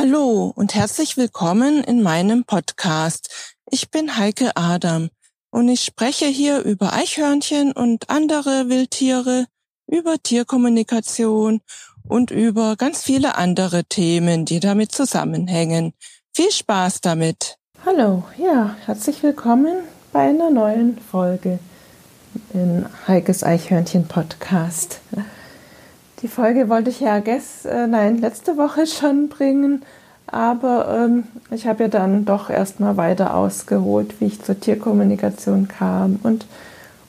Hallo 0.00 0.52
und 0.54 0.76
herzlich 0.76 1.16
willkommen 1.16 1.82
in 1.82 2.02
meinem 2.04 2.44
Podcast. 2.44 3.56
Ich 3.68 3.90
bin 3.90 4.16
Heike 4.16 4.52
Adam 4.54 5.08
und 5.50 5.68
ich 5.68 5.80
spreche 5.80 6.26
hier 6.26 6.60
über 6.60 6.92
Eichhörnchen 6.92 7.72
und 7.72 8.08
andere 8.08 8.68
Wildtiere, 8.68 9.46
über 9.88 10.22
Tierkommunikation 10.22 11.62
und 12.06 12.30
über 12.30 12.76
ganz 12.76 13.02
viele 13.02 13.34
andere 13.34 13.86
Themen, 13.86 14.44
die 14.44 14.60
damit 14.60 14.92
zusammenhängen. 14.92 15.94
Viel 16.32 16.52
Spaß 16.52 17.00
damit. 17.00 17.56
Hallo, 17.84 18.22
ja, 18.36 18.76
herzlich 18.86 19.24
willkommen 19.24 19.78
bei 20.12 20.28
einer 20.28 20.50
neuen 20.50 20.96
Folge 21.10 21.58
in 22.54 22.86
Heikes 23.08 23.42
Eichhörnchen 23.42 24.06
Podcast. 24.06 25.00
Die 26.22 26.28
Folge 26.28 26.68
wollte 26.68 26.90
ich 26.90 26.98
ja 26.98 27.20
gest, 27.20 27.64
äh, 27.66 27.86
nein, 27.86 28.18
letzte 28.18 28.56
Woche 28.56 28.88
schon 28.88 29.28
bringen, 29.28 29.82
aber 30.26 31.04
ähm, 31.04 31.24
ich 31.52 31.68
habe 31.68 31.84
ja 31.84 31.88
dann 31.88 32.24
doch 32.24 32.50
erstmal 32.50 32.96
weiter 32.96 33.34
ausgeholt, 33.34 34.20
wie 34.20 34.26
ich 34.26 34.42
zur 34.42 34.58
Tierkommunikation 34.58 35.68
kam 35.68 36.18
und, 36.24 36.46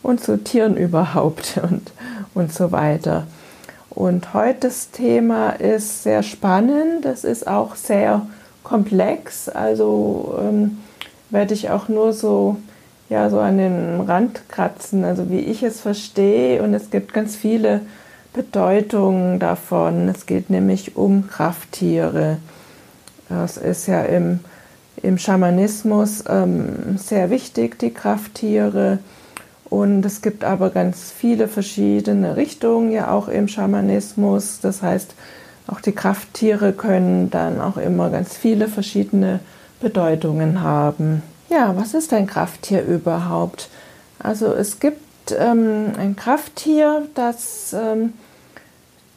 und 0.04 0.24
zu 0.24 0.44
Tieren 0.44 0.78
überhaupt 0.78 1.60
und, 1.64 1.92
und 2.36 2.54
so 2.54 2.72
weiter. 2.72 3.26
Und 3.90 4.36
heute 4.36 4.68
das 4.68 4.92
Thema 4.92 5.50
ist 5.50 6.04
sehr 6.04 6.22
spannend, 6.22 7.04
das 7.04 7.24
ist 7.24 7.48
auch 7.48 7.76
sehr 7.76 8.28
komplex, 8.64 9.50
also 9.50 10.38
ähm, 10.40 10.78
werde 11.32 11.56
ich 11.56 11.72
auch 11.72 11.88
nur 11.90 12.14
so 12.14 12.58
ja 13.10 13.28
so 13.32 13.40
an 13.40 13.58
den 13.58 14.02
Rand 14.02 14.48
kratzen, 14.50 15.04
also 15.04 15.32
wie 15.32 15.40
ich 15.40 15.64
es 15.64 15.82
verstehe. 15.82 16.62
Und 16.62 16.76
es 16.76 16.92
gibt 16.92 17.12
ganz 17.12 17.36
viele 17.36 17.82
Bedeutungen 18.34 19.40
davon. 19.40 20.08
Es 20.10 20.26
geht 20.26 20.50
nämlich 20.50 20.96
um 20.96 21.28
Krafttiere. 21.28 22.38
Das 23.28 23.58
ist 23.58 23.88
ja 23.88 24.04
im, 24.04 24.40
im 25.02 25.18
Schamanismus 25.18 26.24
ähm, 26.28 26.98
sehr 26.98 27.30
wichtig, 27.30 27.80
die 27.80 27.94
Krafttiere. 27.94 29.00
Und 29.66 30.06
es 30.06 30.22
gibt 30.22 30.44
aber 30.44 30.72
ganz 30.72 31.12
viele 31.12 31.48
verschiedene 31.48 32.36
Richtungen 32.36 32.92
ja 32.92 33.12
auch 33.12 33.28
im 33.28 33.48
Schamanismus. 33.48 34.60
Das 34.62 34.82
heißt, 34.82 35.14
auch 35.68 35.82
die 35.82 35.92
Krafttiere 35.92 36.74
können 36.74 37.30
dann 37.30 37.62
auch 37.62 37.78
immer 37.78 38.10
ganz 38.10 38.36
viele 38.36 38.68
verschiedene 38.68 39.40
Bedeutungen 39.80 40.62
haben. 40.62 41.22
Ja, 41.50 41.76
was 41.76 41.94
ist 41.94 42.14
ein 42.14 42.28
Krafttier 42.28 42.84
überhaupt? 42.84 43.70
Also 44.18 44.54
es 44.54 44.80
gibt 44.80 45.02
ähm, 45.38 45.94
ein 45.98 46.16
Krafttier, 46.16 47.08
das 47.16 47.74
ähm, 47.74 48.14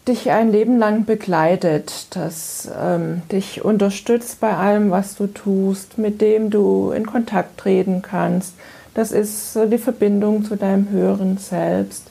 dich 0.09 0.31
ein 0.31 0.51
Leben 0.51 0.79
lang 0.79 1.05
begleitet, 1.05 2.09
das 2.11 2.69
ähm, 2.81 3.23
dich 3.31 3.65
unterstützt 3.65 4.41
bei 4.41 4.57
allem, 4.57 4.91
was 4.91 5.15
du 5.15 5.27
tust, 5.27 5.99
mit 5.99 6.21
dem 6.21 6.51
du 6.51 6.91
in 6.91 7.07
Kontakt 7.07 7.59
treten 7.59 8.03
kannst. 8.03 8.55
Das 8.95 9.13
ist 9.13 9.57
äh, 9.57 9.69
die 9.69 9.79
Verbindung 9.79 10.45
zu 10.45 10.57
deinem 10.57 10.91
höheren 10.91 11.39
Selbst. 11.39 12.11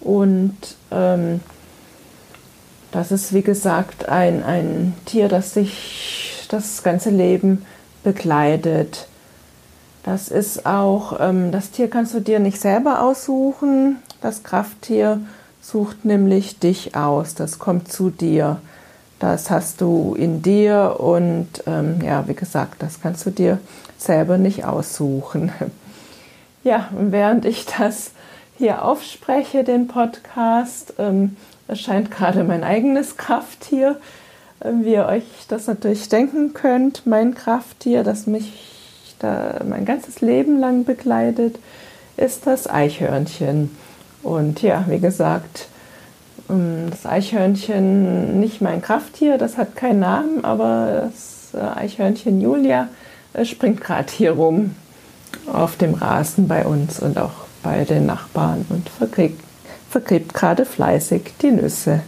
Und 0.00 0.56
ähm, 0.92 1.40
das 2.92 3.10
ist, 3.10 3.32
wie 3.32 3.42
gesagt, 3.42 4.08
ein, 4.08 4.44
ein 4.44 4.94
Tier, 5.04 5.28
das 5.28 5.54
dich 5.54 6.46
das 6.48 6.82
ganze 6.82 7.10
Leben 7.10 7.66
begleitet. 8.04 9.08
Das 10.06 10.28
ist 10.28 10.66
auch, 10.66 11.18
ähm, 11.18 11.50
das 11.50 11.72
Tier 11.72 11.90
kannst 11.90 12.14
du 12.14 12.20
dir 12.20 12.38
nicht 12.38 12.60
selber 12.60 13.02
aussuchen. 13.02 13.96
Das 14.22 14.44
Krafttier 14.44 15.20
sucht 15.60 16.04
nämlich 16.04 16.60
dich 16.60 16.94
aus. 16.94 17.34
Das 17.34 17.58
kommt 17.58 17.90
zu 17.90 18.10
dir. 18.10 18.60
Das 19.18 19.50
hast 19.50 19.80
du 19.80 20.14
in 20.16 20.42
dir 20.42 20.98
und 21.00 21.48
ähm, 21.66 22.00
ja, 22.04 22.28
wie 22.28 22.34
gesagt, 22.34 22.82
das 22.82 23.00
kannst 23.00 23.26
du 23.26 23.30
dir 23.30 23.58
selber 23.98 24.38
nicht 24.38 24.64
aussuchen. 24.64 25.52
Ja, 26.64 26.88
während 26.90 27.44
ich 27.44 27.64
das 27.64 28.10
hier 28.58 28.84
aufspreche, 28.84 29.62
den 29.62 29.86
Podcast, 29.86 30.94
ähm, 30.98 31.36
erscheint 31.68 32.10
gerade 32.10 32.42
mein 32.42 32.64
eigenes 32.64 33.16
Krafttier. 33.16 34.00
Äh, 34.58 34.72
wie 34.82 34.94
ihr 34.94 35.06
euch 35.06 35.22
das 35.46 35.68
natürlich 35.68 36.08
denken 36.08 36.54
könnt, 36.54 37.06
mein 37.06 37.36
Krafttier, 37.36 38.02
das 38.02 38.26
mich 38.26 38.75
da 39.18 39.60
mein 39.68 39.84
ganzes 39.84 40.20
Leben 40.20 40.58
lang 40.58 40.84
begleitet, 40.84 41.58
ist 42.16 42.46
das 42.46 42.68
Eichhörnchen. 42.68 43.70
Und 44.22 44.62
ja, 44.62 44.84
wie 44.88 44.98
gesagt, 44.98 45.68
ähm, 46.48 46.88
das 46.90 47.06
Eichhörnchen, 47.06 48.40
nicht 48.40 48.60
mein 48.60 48.82
Krafttier, 48.82 49.38
das 49.38 49.56
hat 49.56 49.76
keinen 49.76 50.00
Namen, 50.00 50.44
aber 50.44 51.10
das 51.10 51.54
äh, 51.54 51.80
Eichhörnchen 51.80 52.40
Julia 52.40 52.88
äh, 53.32 53.44
springt 53.44 53.80
gerade 53.80 54.12
hier 54.12 54.32
rum 54.32 54.74
auf 55.52 55.76
dem 55.76 55.94
Rasen 55.94 56.48
bei 56.48 56.64
uns 56.64 57.00
und 57.00 57.18
auch 57.18 57.46
bei 57.62 57.84
den 57.84 58.06
Nachbarn 58.06 58.64
und 58.68 58.88
vergräbt, 58.88 59.42
vergräbt 59.90 60.34
gerade 60.34 60.64
fleißig 60.64 61.34
die 61.42 61.50
Nüsse. 61.50 62.02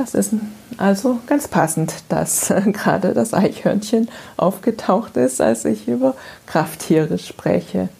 Das 0.00 0.14
ist 0.14 0.32
also 0.78 1.18
ganz 1.26 1.46
passend, 1.46 1.92
dass 2.08 2.48
gerade 2.72 3.12
das 3.12 3.34
Eichhörnchen 3.34 4.08
aufgetaucht 4.38 5.18
ist, 5.18 5.42
als 5.42 5.66
ich 5.66 5.88
über 5.88 6.14
Krafttiere 6.46 7.18
spreche. 7.18 7.90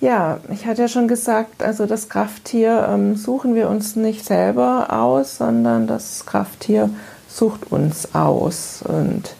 Ja, 0.00 0.38
ich 0.52 0.66
hatte 0.66 0.82
ja 0.82 0.88
schon 0.88 1.08
gesagt, 1.08 1.64
also 1.64 1.86
das 1.86 2.08
Krafttier 2.08 2.86
ähm, 2.88 3.16
suchen 3.16 3.56
wir 3.56 3.68
uns 3.68 3.96
nicht 3.96 4.24
selber 4.24 4.92
aus, 4.92 5.38
sondern 5.38 5.88
das 5.88 6.26
Krafttier 6.26 6.90
sucht 7.28 7.72
uns 7.72 8.14
aus. 8.14 8.84
Und 8.86 9.34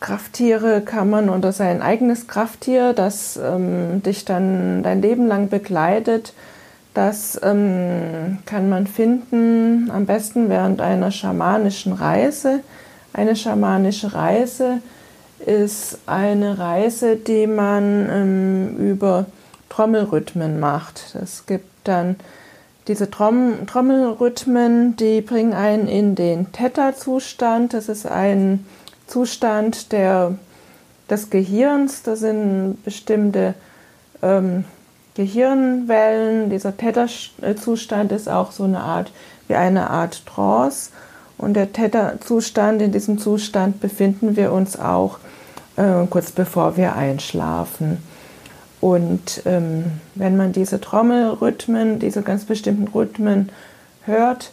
Krafttiere 0.00 0.80
kann 0.80 1.10
man 1.10 1.28
unter 1.28 1.52
sein 1.52 1.80
eigenes 1.80 2.26
Krafttier, 2.26 2.92
das 2.92 3.38
ähm, 3.40 4.02
dich 4.02 4.24
dann 4.24 4.82
dein 4.82 5.00
Leben 5.00 5.28
lang 5.28 5.48
begleitet, 5.48 6.34
das 6.94 7.40
ähm, 7.42 8.38
kann 8.44 8.68
man 8.68 8.86
finden 8.86 9.90
am 9.90 10.04
besten 10.04 10.48
während 10.50 10.80
einer 10.80 11.10
schamanischen 11.10 11.92
Reise. 11.92 12.60
Eine 13.14 13.34
schamanische 13.36 14.14
Reise 14.14 14.80
ist 15.44 15.98
eine 16.06 16.58
Reise, 16.58 17.16
die 17.16 17.46
man 17.46 18.08
ähm, 18.10 18.76
über 18.76 19.26
Trommelrhythmen 19.70 20.60
macht. 20.60 21.16
Es 21.20 21.46
gibt 21.46 21.66
dann 21.84 22.16
diese 22.88 23.10
Trom 23.10 23.66
Trommelrhythmen, 23.66 24.96
die 24.96 25.22
bringen 25.22 25.54
einen 25.54 25.88
in 25.88 26.14
den 26.14 26.52
Theta-Zustand. 26.52 27.72
Das 27.72 27.88
ist 27.88 28.06
ein 28.06 28.66
Zustand 29.06 29.92
der, 29.92 30.34
des 31.08 31.30
Gehirns. 31.30 32.02
Da 32.02 32.16
sind 32.16 32.84
bestimmte 32.84 33.54
ähm, 34.22 34.64
Gehirnwellen. 35.14 36.50
Dieser 36.50 36.76
Theta-Zustand 36.76 38.12
ist 38.12 38.28
auch 38.28 38.52
so 38.52 38.64
eine 38.64 38.80
Art 38.80 39.12
wie 39.48 39.54
eine 39.54 39.90
Art 39.90 40.24
Trance. 40.26 40.90
Und 41.38 41.54
der 41.54 41.72
Theta-Zustand, 41.72 42.82
in 42.82 42.92
diesem 42.92 43.18
Zustand 43.18 43.80
befinden 43.80 44.36
wir 44.36 44.52
uns 44.52 44.78
auch 44.78 45.18
äh, 45.76 46.06
kurz 46.08 46.30
bevor 46.30 46.76
wir 46.76 46.94
einschlafen. 46.94 47.98
Und 48.80 49.42
ähm, 49.44 49.84
wenn 50.14 50.36
man 50.36 50.52
diese 50.52 50.80
Trommelrhythmen, 50.80 51.98
diese 51.98 52.22
ganz 52.22 52.44
bestimmten 52.44 52.88
Rhythmen 52.88 53.50
hört, 54.04 54.52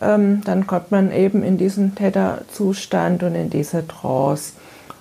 ähm, 0.00 0.42
dann 0.44 0.66
kommt 0.66 0.90
man 0.90 1.12
eben 1.12 1.42
in 1.42 1.56
diesen 1.56 1.94
Theta-Zustand 1.94 3.22
und 3.22 3.34
in 3.34 3.50
diese 3.50 3.86
Trance. 3.86 4.52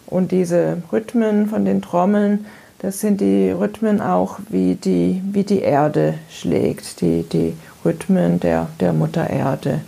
Und 0.06 0.31
diese 0.31 0.78
Rhythmen 0.92 1.48
von 1.48 1.66
den 1.66 1.81
Trommeln, 1.81 2.45
das 2.83 3.00
sind 3.00 3.21
die 3.21 3.50
Rhythmen 3.50 4.01
auch, 4.01 4.39
wie 4.50 4.75
die, 4.75 5.21
wie 5.31 5.45
die 5.45 5.62
Erde 5.62 6.15
schlägt, 6.30 7.00
die, 7.00 7.24
die 7.24 7.56
Rhythmen 7.85 8.41
der, 8.41 8.68
der 8.81 8.91
Mutter 8.91 9.30
Erde, 9.30 9.80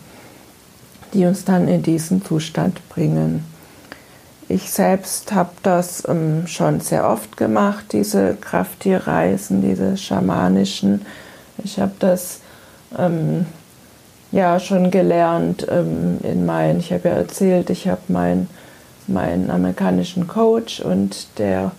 die 1.13 1.25
uns 1.25 1.44
dann 1.44 1.68
in 1.68 1.83
diesen 1.83 2.24
Zustand 2.24 2.88
bringen. 2.88 3.44
Ich 4.47 4.71
selbst 4.71 5.33
habe 5.33 5.51
das 5.62 6.07
ähm, 6.07 6.47
schon 6.47 6.80
sehr 6.80 7.09
oft 7.09 7.36
gemacht, 7.36 7.88
diese 7.92 8.38
Krafttierreisen, 8.39 9.62
diese 9.62 9.97
schamanischen. 9.97 11.06
Ich 11.65 11.81
habe 11.81 11.95
das 12.00 12.39
ähm, 12.97 13.45
ja 14.31 14.57
schon 14.57 14.89
gelernt 14.89 15.68
ähm, 15.69 16.19
in 16.24 16.45
meinen, 16.45 16.80
ich 16.80 16.94
habe 16.94 17.09
ja 17.09 17.15
erzählt, 17.15 17.69
ich 17.69 17.89
habe 17.89 18.01
meinen 18.07 18.50
meinen 19.07 19.51
amerikanischen 19.51 20.27
Coach 20.27 20.80
und 20.80 21.27
der 21.38 21.74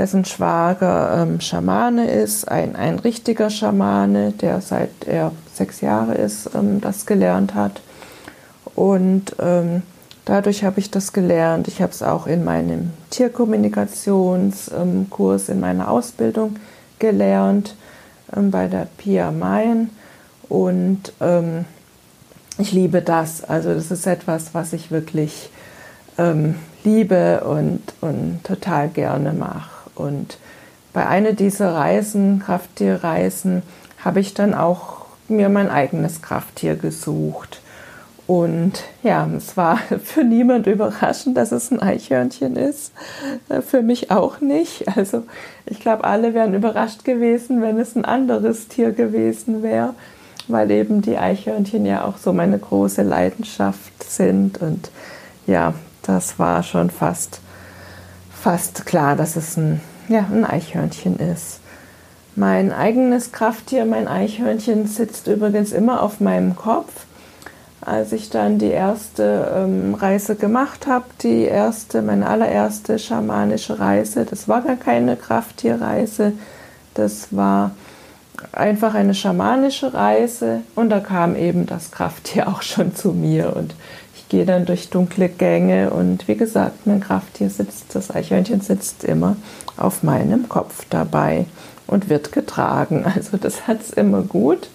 dessen 0.00 0.24
Schwager 0.24 1.22
ähm, 1.22 1.40
Schamane 1.42 2.10
ist, 2.10 2.48
ein, 2.48 2.74
ein 2.74 2.98
richtiger 2.98 3.50
Schamane, 3.50 4.32
der 4.32 4.62
seit 4.62 5.06
er 5.06 5.32
sechs 5.52 5.82
Jahre 5.82 6.14
ist, 6.14 6.48
ähm, 6.54 6.80
das 6.80 7.04
gelernt 7.04 7.54
hat. 7.54 7.82
Und 8.74 9.36
ähm, 9.38 9.82
dadurch 10.24 10.64
habe 10.64 10.80
ich 10.80 10.90
das 10.90 11.12
gelernt. 11.12 11.68
Ich 11.68 11.82
habe 11.82 11.92
es 11.92 12.02
auch 12.02 12.26
in 12.26 12.44
meinem 12.44 12.92
Tierkommunikationskurs, 13.10 15.50
in 15.50 15.60
meiner 15.60 15.90
Ausbildung 15.90 16.56
gelernt, 16.98 17.76
ähm, 18.34 18.50
bei 18.50 18.68
der 18.68 18.88
Pia 18.96 19.30
Main. 19.30 19.90
Und 20.48 21.12
ähm, 21.20 21.66
ich 22.56 22.72
liebe 22.72 23.02
das. 23.02 23.44
Also 23.44 23.74
das 23.74 23.90
ist 23.90 24.06
etwas, 24.06 24.54
was 24.54 24.72
ich 24.72 24.90
wirklich 24.90 25.50
ähm, 26.16 26.54
liebe 26.84 27.44
und, 27.44 27.82
und 28.00 28.40
total 28.44 28.88
gerne 28.88 29.34
mache. 29.34 29.79
Und 30.00 30.38
bei 30.92 31.06
einer 31.06 31.32
dieser 31.32 31.74
Reisen, 31.74 32.42
Krafttierreisen, 32.44 33.62
habe 34.04 34.20
ich 34.20 34.34
dann 34.34 34.54
auch 34.54 35.04
mir 35.28 35.48
mein 35.48 35.70
eigenes 35.70 36.22
Krafttier 36.22 36.74
gesucht. 36.76 37.60
Und 38.30 38.84
ja, 39.02 39.28
es 39.36 39.56
war 39.56 39.78
für 40.04 40.22
niemand 40.22 40.68
überraschend, 40.68 41.36
dass 41.36 41.50
es 41.50 41.72
ein 41.72 41.80
Eichhörnchen 41.80 42.54
ist. 42.54 42.92
Äh, 43.48 43.60
für 43.60 43.82
mich 43.82 44.12
auch 44.12 44.40
nicht. 44.40 44.86
Also 44.96 45.24
ich 45.66 45.80
glaube, 45.80 46.04
alle 46.04 46.32
wären 46.32 46.54
überrascht 46.54 47.04
gewesen, 47.04 47.60
wenn 47.60 47.76
es 47.80 47.96
ein 47.96 48.04
anderes 48.04 48.68
Tier 48.68 48.92
gewesen 48.92 49.64
wäre, 49.64 49.94
weil 50.46 50.70
eben 50.70 51.02
die 51.02 51.18
Eichhörnchen 51.18 51.84
ja 51.84 52.04
auch 52.04 52.18
so 52.18 52.32
meine 52.32 52.56
große 52.56 53.02
Leidenschaft 53.02 54.04
sind. 54.04 54.62
Und 54.62 54.92
ja, 55.48 55.74
das 56.02 56.38
war 56.38 56.62
schon 56.62 56.90
fast, 56.90 57.40
fast 58.32 58.86
klar, 58.86 59.16
dass 59.16 59.34
es 59.34 59.56
ein, 59.56 59.80
ja, 60.10 60.26
ein 60.30 60.44
Eichhörnchen 60.44 61.18
ist. 61.18 61.60
Mein 62.36 62.72
eigenes 62.72 63.32
Krafttier, 63.32 63.86
mein 63.86 64.06
Eichhörnchen, 64.06 64.86
sitzt 64.86 65.26
übrigens 65.26 65.72
immer 65.72 66.02
auf 66.02 66.20
meinem 66.20 66.54
Kopf 66.54 67.06
als 67.80 68.12
ich 68.12 68.28
dann 68.28 68.58
die 68.58 68.70
erste 68.70 69.52
ähm, 69.56 69.94
Reise 69.94 70.36
gemacht 70.36 70.86
habe, 70.86 71.06
die 71.22 71.44
erste, 71.44 72.02
meine 72.02 72.26
allererste 72.26 72.98
schamanische 72.98 73.78
Reise, 73.78 74.26
das 74.26 74.48
war 74.48 74.60
gar 74.62 74.76
keine 74.76 75.16
Krafttierreise, 75.16 76.34
das 76.94 77.28
war 77.30 77.70
einfach 78.52 78.94
eine 78.94 79.14
schamanische 79.14 79.94
Reise 79.94 80.60
und 80.74 80.90
da 80.90 81.00
kam 81.00 81.36
eben 81.36 81.66
das 81.66 81.90
Krafttier 81.90 82.48
auch 82.48 82.62
schon 82.62 82.94
zu 82.94 83.12
mir 83.12 83.56
und 83.56 83.74
gehe 84.30 84.46
dann 84.46 84.64
durch 84.64 84.88
dunkle 84.88 85.28
Gänge 85.28 85.90
und 85.90 86.26
wie 86.28 86.36
gesagt, 86.36 86.86
mein 86.86 87.00
Krafttier 87.00 87.50
sitzt, 87.50 87.94
das 87.94 88.14
Eichhörnchen 88.14 88.62
sitzt 88.62 89.04
immer 89.04 89.36
auf 89.76 90.02
meinem 90.02 90.48
Kopf 90.48 90.86
dabei 90.88 91.44
und 91.86 92.08
wird 92.08 92.32
getragen. 92.32 93.04
Also 93.14 93.36
das 93.36 93.66
hat 93.66 93.82
es 93.82 93.90
immer 93.90 94.22
gut 94.22 94.70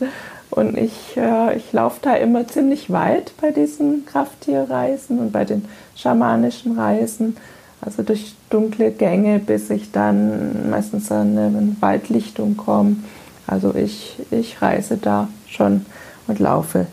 und 0.52 0.78
ich, 0.78 1.18
äh, 1.18 1.56
ich 1.56 1.72
laufe 1.74 2.00
da 2.02 2.16
immer 2.16 2.48
ziemlich 2.48 2.92
weit 2.92 3.32
bei 3.42 3.52
diesen 3.52 4.06
Krafttierreisen 4.06 5.20
und 5.20 5.32
bei 5.32 5.46
den 5.46 5.66
schamanischen 5.96 6.78
Reisen. 6.78 7.38
Also 7.82 8.04
durch 8.04 8.36
dunkle 8.50 8.92
Gänge, 8.92 9.40
bis 9.40 9.70
ich 9.70 9.92
dann 9.92 10.70
meistens 10.70 11.12
an 11.12 11.38
eine 11.38 11.76
Waldlichtung 11.80 12.58
komme. 12.58 12.98
Also 13.48 13.74
ich, 13.74 14.18
ich 14.32 14.62
reise 14.62 14.98
da 14.98 15.30
schon 15.48 15.86
und 16.28 16.40
laufe 16.40 16.88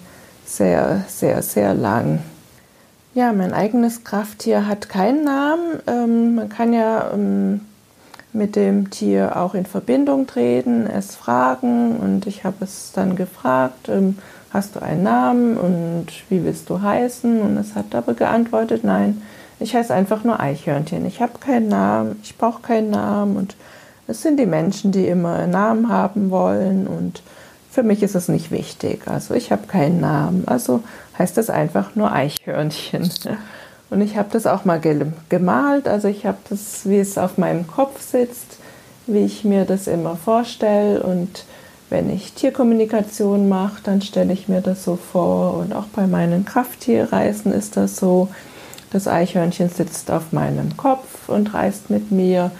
sehr, 0.45 1.05
sehr, 1.09 1.43
sehr 1.43 1.75
lang. 1.75 2.21
Ja, 3.15 3.35
mein 3.35 3.53
eigenes 3.53 4.05
Krafttier 4.05 4.67
hat 4.67 4.89
keinen 4.89 5.25
Namen. 5.25 5.81
Ähm, 5.87 6.35
man 6.37 6.49
kann 6.49 6.73
ja 6.73 7.11
ähm, 7.13 7.61
mit 8.33 8.57
dem 8.57 8.89
Tier 8.89 9.37
auch 9.37 9.55
in 9.55 9.67
Verbindung 9.67 10.27
treten, 10.27 10.87
es 10.87 11.15
fragen 11.15 11.99
und 11.99 12.27
ich 12.27 12.45
habe 12.45 12.65
es 12.65 12.93
dann 12.95 13.15
gefragt, 13.15 13.91
ähm, 13.91 14.17
hast 14.51 14.77
du 14.77 14.83
einen 14.83 15.03
Namen 15.03 15.59
und 15.59 16.07
wie 16.31 16.43
willst 16.43 16.71
du 16.71 16.81
heißen? 16.81 17.43
Und 17.43 17.59
es 17.59 17.75
hat 17.75 17.95
aber 17.95 18.15
geantwortet, 18.15 18.83
nein, 18.83 19.21
ich 19.61 19.77
heiße 19.77 19.93
einfach 19.93 20.25
nur 20.25 20.41
Eichhörnchen. 20.41 21.05
Ich 21.05 21.21
habe 21.21 21.39
keinen 21.39 21.69
Namen, 21.69 22.19
ich 22.23 22.39
brauche 22.39 22.63
keinen 22.63 22.89
Namen 22.89 23.37
und 23.37 23.57
es 24.07 24.23
sind 24.23 24.41
die 24.41 24.47
Menschen, 24.47 24.91
die 24.91 25.07
immer 25.07 25.37
einen 25.37 25.53
Namen 25.53 25.91
haben 25.91 26.31
wollen 26.31 26.87
und 26.87 27.23
für 27.73 27.83
mich 27.83 28.03
ist 28.03 28.15
es 28.15 28.29
nicht 28.29 28.51
wichtig. 28.51 29.09
Also 29.09 29.35
ich 29.35 29.51
habe 29.51 29.67
keinen 29.67 30.01
Namen, 30.01 30.45
also 30.47 30.83
heißt 31.19 31.39
es 31.39 31.49
einfach 31.49 31.97
nur 31.97 32.13
Eichhörnchen. 32.13 33.11
Und 33.91 34.01
ich 34.03 34.17
habe 34.17 34.29
das 34.31 34.47
auch 34.47 34.65
mal 34.65 34.81
gemalt, 35.29 35.87
also 35.87 36.09
ich 36.09 36.25
habe 36.25 36.39
das, 36.49 36.89
wie 36.89 36.99
es 36.99 37.19
auf 37.19 37.37
meinem 37.37 37.67
Kopf 37.67 38.01
sitzt, 38.01 38.59
wie 39.07 39.25
ich 39.25 39.45
mir 39.45 39.65
das 39.65 39.87
immer 39.87 40.17
vorstelle. 40.17 41.03
Und 41.03 41.45
wenn 41.91 42.09
ich 42.11 42.33
Tierkommunikation 42.33 43.49
mache, 43.49 43.83
dann 43.85 44.01
stelle 44.01 44.33
ich 44.33 44.49
mir 44.49 44.61
das 44.61 44.85
so 44.85 44.97
vor. 44.97 45.59
Und 45.59 45.75
auch 45.75 45.87
bei 45.95 46.07
meinen 46.07 46.45
Krafttierreisen 46.45 47.53
ist 47.53 47.77
das 47.77 47.97
so. 47.97 48.29
Das 48.91 49.09
Eichhörnchen 49.09 49.69
sitzt 49.71 50.11
auf 50.11 50.33
meinem 50.33 50.77
Kopf 50.77 51.29
und 51.29 51.53
reist 51.53 51.91
mit 51.91 52.11
mir. 52.11 52.51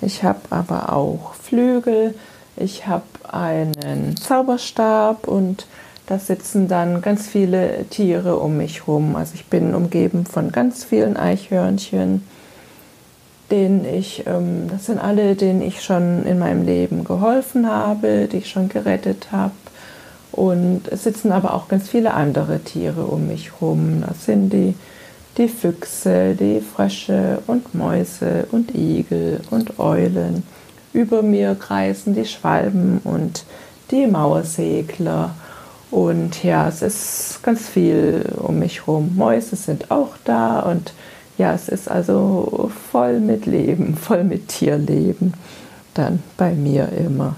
Ich 0.00 0.24
habe 0.24 0.40
aber 0.50 0.92
auch 0.92 1.34
Flügel. 1.34 2.14
Ich 2.56 2.86
habe 2.86 3.04
einen 3.30 4.16
Zauberstab 4.16 5.26
und 5.26 5.66
da 6.06 6.18
sitzen 6.18 6.68
dann 6.68 7.00
ganz 7.00 7.26
viele 7.28 7.84
Tiere 7.88 8.36
um 8.36 8.56
mich 8.56 8.80
herum. 8.80 9.16
Also 9.16 9.34
ich 9.34 9.46
bin 9.46 9.74
umgeben 9.74 10.26
von 10.26 10.52
ganz 10.52 10.84
vielen 10.84 11.16
Eichhörnchen, 11.16 12.26
denen 13.50 13.84
ich, 13.84 14.26
ähm, 14.26 14.68
das 14.70 14.86
sind 14.86 14.98
alle, 14.98 15.36
denen 15.36 15.62
ich 15.62 15.82
schon 15.82 16.24
in 16.26 16.38
meinem 16.38 16.64
Leben 16.64 17.04
geholfen 17.04 17.66
habe, 17.66 18.28
die 18.30 18.38
ich 18.38 18.50
schon 18.50 18.68
gerettet 18.68 19.28
habe. 19.32 19.52
Und 20.32 20.88
es 20.90 21.04
sitzen 21.04 21.30
aber 21.30 21.54
auch 21.54 21.68
ganz 21.68 21.88
viele 21.88 22.14
andere 22.14 22.60
Tiere 22.60 23.04
um 23.04 23.28
mich 23.28 23.52
herum. 23.52 24.02
Das 24.06 24.24
sind 24.24 24.50
die, 24.50 24.74
die 25.36 25.48
Füchse, 25.48 26.34
die 26.34 26.60
Frösche 26.60 27.38
und 27.46 27.74
Mäuse 27.74 28.46
und 28.50 28.74
Igel 28.74 29.40
und 29.50 29.78
Eulen. 29.78 30.42
Über 30.92 31.22
mir 31.22 31.54
kreisen 31.54 32.14
die 32.14 32.26
Schwalben 32.26 33.00
und 33.04 33.44
die 33.90 34.06
Mauersegler 34.06 35.34
und 35.90 36.42
ja, 36.42 36.68
es 36.68 36.80
ist 36.80 37.42
ganz 37.42 37.68
viel 37.68 38.24
um 38.38 38.58
mich 38.58 38.86
herum. 38.86 39.14
Mäuse 39.14 39.56
sind 39.56 39.90
auch 39.90 40.16
da 40.24 40.60
und 40.60 40.94
ja, 41.36 41.52
es 41.52 41.68
ist 41.68 41.90
also 41.90 42.70
voll 42.90 43.20
mit 43.20 43.44
Leben, 43.46 43.96
voll 44.00 44.24
mit 44.24 44.48
Tierleben 44.48 45.34
dann 45.94 46.22
bei 46.38 46.52
mir 46.52 46.88
immer. 46.88 47.36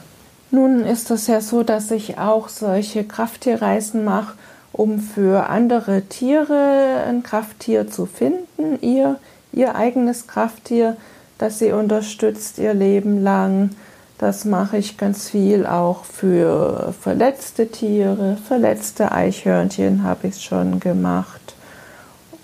Nun 0.53 0.85
ist 0.85 1.11
es 1.11 1.27
ja 1.27 1.41
so, 1.41 1.65
dass 1.65 1.91
ich 1.91 2.19
auch 2.19 2.49
solche 2.49 3.03
Krafttierreisen 3.03 4.05
mache, 4.05 4.35
um 4.73 5.01
für 5.01 5.49
andere 5.49 6.03
Tiere 6.03 7.05
ein 7.09 7.25
Krafttier 7.25 7.91
zu 7.91 8.07
finden, 8.07 8.79
ihr, 8.81 9.19
ihr 9.53 9.75
eigenes 9.75 10.29
Krafttier, 10.29 10.97
das 11.39 11.59
sie 11.59 11.73
unterstützt 11.73 12.59
ihr 12.59 12.75
Leben 12.75 13.23
lang 13.23 13.71
das 14.19 14.45
mache 14.45 14.77
ich 14.77 14.97
ganz 14.97 15.29
viel 15.29 15.67
auch 15.67 16.05
für 16.05 16.95
verletzte 17.01 17.69
Tiere, 17.69 18.37
verletzte 18.47 19.11
Eichhörnchen 19.11 20.05
habe 20.05 20.29
ich 20.29 20.41
schon 20.41 20.79
gemacht. 20.79 21.55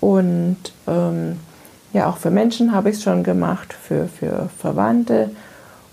Und 0.01 0.57
ähm, 0.87 1.39
ja, 1.93 2.09
auch 2.09 2.17
für 2.17 2.29
Menschen 2.29 2.73
habe 2.73 2.89
ich 2.89 2.97
es 2.97 3.03
schon 3.03 3.23
gemacht, 3.23 3.73
für, 3.73 4.07
für 4.07 4.49
Verwandte. 4.57 5.31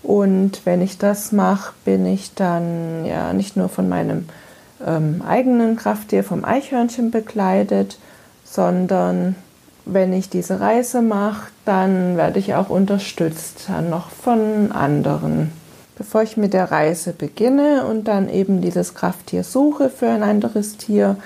Und 0.03 0.61
wenn 0.65 0.81
ich 0.81 0.97
das 0.97 1.31
mache, 1.31 1.73
bin 1.85 2.05
ich 2.05 2.33
dann 2.33 3.05
ja 3.05 3.31
nicht 3.33 3.55
nur 3.55 3.69
von 3.69 3.87
meinem 3.87 4.27
ähm, 4.85 5.21
eigenen 5.25 5.75
Krafttier, 5.77 6.23
vom 6.23 6.43
Eichhörnchen 6.43 7.09
bekleidet, 7.09 7.97
sondern 8.43 9.35
wenn 9.85 10.13
ich 10.13 10.29
diese 10.29 10.59
Reise 10.59 11.01
mache, 11.01 11.47
dann 11.65 12.17
werde 12.17 12.39
ich 12.39 12.55
auch 12.55 12.69
unterstützt 12.69 13.65
dann 13.67 13.89
noch 13.89 14.09
von 14.09 14.71
anderen 14.71 15.51
bevor 15.99 16.23
ich 16.23 16.37
mit 16.37 16.53
der 16.53 16.71
Reise 16.71 17.11
beginne 17.11 17.85
und 17.85 18.05
dann 18.07 18.29
eben 18.29 18.61
dieses 18.61 18.95
Krafttier 18.95 19.43
suche 19.43 19.89
für 19.89 20.07
ein 20.07 20.23
anderes 20.23 20.77
Tier, 20.77 21.17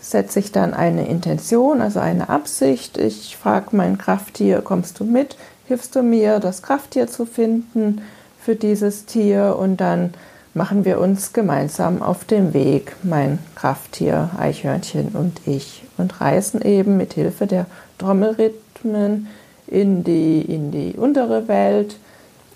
setze 0.00 0.38
ich 0.38 0.52
dann 0.52 0.72
eine 0.72 1.08
Intention, 1.08 1.82
also 1.82 1.98
eine 1.98 2.28
Absicht. 2.28 2.96
Ich 2.96 3.36
frage 3.36 3.76
mein 3.76 3.98
Krafttier, 3.98 4.62
kommst 4.62 5.00
du 5.00 5.04
mit? 5.04 5.36
Hilfst 5.66 5.96
du 5.96 6.02
mir, 6.02 6.38
das 6.38 6.62
Krafttier 6.62 7.08
zu 7.08 7.26
finden 7.26 8.02
für 8.40 8.54
dieses 8.54 9.04
Tier? 9.04 9.56
Und 9.58 9.78
dann 9.78 10.14
machen 10.54 10.84
wir 10.84 11.00
uns 11.00 11.32
gemeinsam 11.32 12.00
auf 12.00 12.24
den 12.24 12.54
Weg, 12.54 12.94
mein 13.02 13.40
Krafttier, 13.56 14.30
Eichhörnchen 14.38 15.08
und 15.08 15.40
ich, 15.44 15.82
und 15.98 16.20
reisen 16.20 16.62
eben 16.62 16.96
mit 16.96 17.14
Hilfe 17.14 17.48
der 17.48 17.66
Trommelrhythmen 18.00 19.28
in 19.66 20.02
die, 20.02 20.40
in 20.42 20.72
die 20.72 20.94
untere 20.96 21.46
Welt 21.46 21.96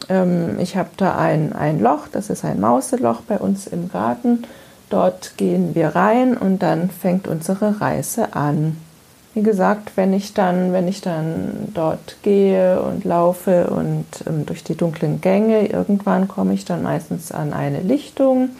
ähm, 0.09 0.59
ich 0.59 0.77
habe 0.77 0.91
da 0.97 1.17
ein, 1.17 1.53
ein 1.53 1.81
Loch, 1.81 2.09
das 2.11 2.31
ist 2.31 2.45
ein 2.45 2.61
Mauseloch 2.61 3.23
bei 3.23 3.39
uns 3.39 3.67
im 3.67 3.89
Garten. 3.89 4.45
Dort 4.91 5.37
gehen 5.37 5.75
wir 5.75 5.89
rein 5.89 6.37
und 6.37 6.63
dann 6.63 6.91
fängt 6.91 7.27
unsere 7.27 7.81
Reise 7.81 8.35
an. 8.35 8.77
Wie 9.33 9.43
gesagt, 9.43 9.97
wenn 9.97 10.13
ich 10.13 10.33
dann, 10.33 10.73
wenn 10.73 10.87
ich 10.87 11.01
dann 11.01 11.73
dort 11.75 12.19
gehe 12.23 12.81
und 12.81 13.05
laufe 13.05 13.69
und 13.69 14.07
ähm, 14.27 14.47
durch 14.47 14.63
die 14.63 14.77
dunklen 14.77 15.21
Gänge, 15.21 15.67
irgendwann 15.67 16.29
komme 16.29 16.55
ich 16.55 16.65
dann 16.65 16.83
meistens 16.83 17.33
an 17.33 17.53
eine 17.53 17.81
Lichtung. 17.81 18.51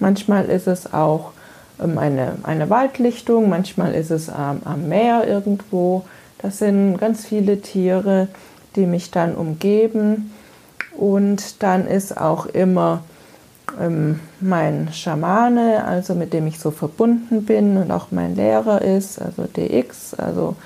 Manchmal 0.00 0.46
ist 0.46 0.66
es 0.66 0.92
auch 0.92 1.32
eine, 1.80 2.36
eine 2.42 2.70
Waldlichtung, 2.70 3.48
manchmal 3.48 3.94
ist 3.94 4.10
es 4.10 4.28
ähm, 4.28 4.62
am 4.64 4.88
Meer 4.88 5.26
irgendwo. 5.26 6.04
Das 6.38 6.58
sind 6.58 6.98
ganz 6.98 7.26
viele 7.26 7.60
Tiere, 7.60 8.28
die 8.76 8.86
mich 8.86 9.10
dann 9.10 9.34
umgeben. 9.34 10.32
Und 10.96 11.62
dann 11.62 11.86
ist 11.86 12.16
auch 12.16 12.46
immer 12.46 13.02
ähm, 13.80 14.20
mein 14.40 14.88
Schamane, 14.92 15.84
also 15.84 16.14
mit 16.14 16.32
dem 16.32 16.46
ich 16.46 16.58
so 16.58 16.70
verbunden 16.70 17.44
bin 17.44 17.76
und 17.76 17.90
auch 17.90 18.08
mein 18.10 18.34
Lehrer 18.34 18.82
ist, 18.82 19.20
also 19.20 19.44
DX, 19.44 20.14
also 20.14 20.56